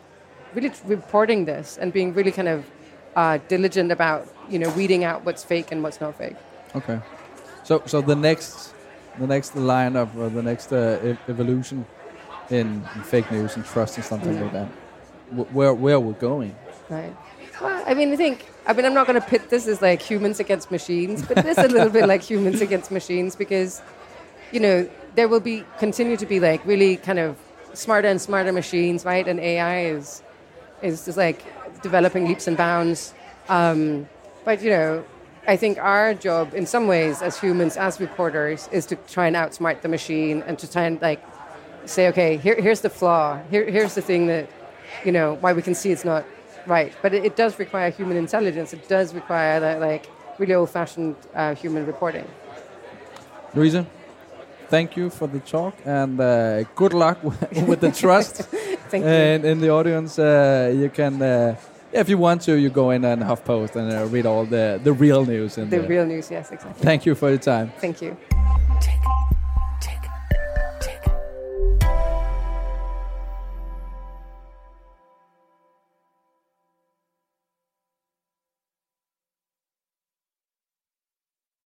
really 0.55 0.73
reporting 0.85 1.45
this 1.45 1.79
and 1.79 1.93
being 1.93 2.13
really 2.13 2.33
kind 2.33 2.49
of 2.49 2.65
uh, 3.17 3.39
diligent 3.49 3.91
about 3.91 4.29
you 4.49 4.59
know 4.59 4.71
weeding 4.71 5.05
out 5.05 5.25
what's 5.25 5.43
fake 5.45 5.73
and 5.73 5.83
what's 5.83 6.01
not 6.01 6.15
fake. 6.17 6.37
Okay. 6.75 7.01
So 7.65 7.83
so 7.87 8.01
the 8.01 8.17
next 8.17 8.75
the 9.19 9.27
next 9.27 9.57
line 9.57 9.97
of 9.97 10.09
uh, 10.19 10.29
the 10.29 10.43
next 10.43 10.73
uh, 10.73 11.01
e- 11.05 11.19
evolution 11.29 11.87
in, 12.51 12.83
in 12.95 13.03
fake 13.03 13.31
news 13.31 13.57
and 13.57 13.65
trust 13.65 13.97
and 13.97 14.05
something 14.05 14.35
Yeah. 14.35 14.43
like 14.43 14.53
that. 14.53 14.69
Where 15.53 15.73
where 15.75 16.01
we're 16.01 16.13
going? 16.15 16.55
Right. 16.89 17.15
Well, 17.61 17.85
I 17.87 17.95
mean, 17.95 18.13
I 18.13 18.17
think, 18.17 18.47
I 18.67 18.73
mean, 18.73 18.85
I'm 18.87 18.95
not 18.95 19.07
going 19.07 19.21
to 19.21 19.27
pit 19.27 19.51
this 19.51 19.69
as 19.69 19.81
like 19.83 20.01
humans 20.03 20.41
against 20.41 20.71
machines, 20.71 21.23
but 21.23 21.39
it 21.39 21.47
is 21.47 21.59
a 21.59 21.69
little 21.69 21.91
bit 21.91 22.07
like 22.09 22.23
humans 22.23 22.61
against 22.61 22.91
machines 22.91 23.37
because, 23.37 23.83
you 24.51 24.61
know, 24.61 24.89
there 25.15 25.29
will 25.29 25.41
be, 25.41 25.65
continue 25.79 26.17
to 26.17 26.27
be 26.27 26.41
like 26.41 26.65
really 26.67 26.97
kind 26.97 27.19
of 27.19 27.37
smarter 27.75 28.09
and 28.09 28.21
smarter 28.21 28.51
machines, 28.53 29.05
right? 29.05 29.29
And 29.29 29.39
AI 29.39 29.85
is, 29.87 30.23
is 30.83 31.05
just 31.05 31.19
like 31.19 31.45
developing 31.83 32.27
leaps 32.27 32.49
and 32.49 32.57
bounds. 32.57 33.13
Um, 33.49 34.09
but, 34.45 34.63
you 34.63 34.71
know, 34.71 35.05
I 35.47 35.57
think 35.57 35.79
our 35.79 36.15
job 36.15 36.55
in 36.55 36.65
some 36.67 36.87
ways 36.87 37.21
as 37.23 37.39
humans, 37.39 37.77
as 37.77 38.01
reporters, 38.01 38.69
is 38.73 38.87
to 38.87 38.97
try 38.97 39.27
and 39.27 39.37
outsmart 39.37 39.83
the 39.83 39.89
machine 39.89 40.43
and 40.47 40.59
to 40.59 40.71
try 40.71 40.85
and 40.85 41.01
like 41.03 41.23
say, 41.91 42.09
okay, 42.09 42.37
here, 42.37 42.61
here's 42.61 42.81
the 42.81 42.91
flaw. 42.91 43.41
Here, 43.51 43.65
here's 43.71 43.95
the 43.95 44.03
thing 44.03 44.27
that, 44.29 44.49
you 45.05 45.13
know, 45.13 45.35
why 45.41 45.53
we 45.53 45.63
can 45.63 45.75
see 45.75 45.91
it's 45.91 46.05
not 46.05 46.25
right. 46.67 46.93
But 47.03 47.15
it, 47.15 47.25
it 47.25 47.37
does 47.37 47.59
require 47.59 47.91
human 47.91 48.17
intelligence. 48.17 48.73
It 48.73 48.89
does 48.89 49.15
require 49.15 49.61
that, 49.61 49.81
like, 49.81 50.09
really 50.39 50.55
old-fashioned 50.55 51.17
uh, 51.35 51.55
human 51.55 51.87
reporting. 51.87 52.27
Louisa, 53.55 53.87
thank 54.69 54.97
you 54.97 55.11
for 55.11 55.27
the 55.27 55.41
talk 55.41 55.75
and 55.85 56.21
uh, 56.21 56.63
good 56.77 56.95
luck 56.95 57.23
with 57.67 57.81
the 57.81 57.91
trust. 57.91 58.43
Thank 58.91 59.05
you. 59.05 59.11
and 59.11 59.45
in 59.45 59.61
the 59.61 59.71
audience, 59.71 60.19
uh, 60.19 60.73
you 60.75 60.91
can, 60.91 61.23
uh, 61.23 61.55
if 61.93 62.09
you 62.09 62.19
want 62.19 62.43
to, 62.43 62.55
you 62.59 62.71
go 62.71 62.91
in 62.91 63.05
and 63.05 63.23
HuffPost 63.23 63.77
and 63.77 63.93
uh, 63.93 64.07
read 64.07 64.27
all 64.27 64.45
the, 64.45 64.81
the 64.83 64.93
real 64.93 65.25
news. 65.25 65.59
In 65.59 65.71
The 65.71 65.83
real 65.83 66.05
news, 66.05 66.29
yes, 66.29 66.51
exactly. 66.51 66.83
Thank 66.83 67.07
you 67.07 67.15
for 67.15 67.29
your 67.29 67.39
time. 67.39 67.73
Thank 67.79 68.03
you. 68.03 68.17